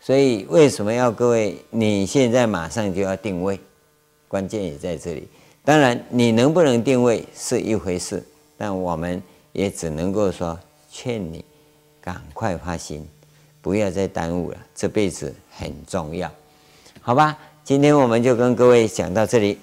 [0.00, 3.58] 所以为什么要各位你现在马上就要定位？
[4.28, 5.28] 关键也在这里。
[5.64, 8.24] 当然，你能不能定位是一回事，
[8.56, 9.22] 但我们
[9.52, 10.58] 也只能够说
[10.90, 11.44] 劝你
[12.00, 13.06] 赶快发心，
[13.60, 16.30] 不要再耽误了，这辈子很重要，
[17.00, 17.38] 好吧？
[17.62, 19.58] 今天我们就跟各位讲到这里。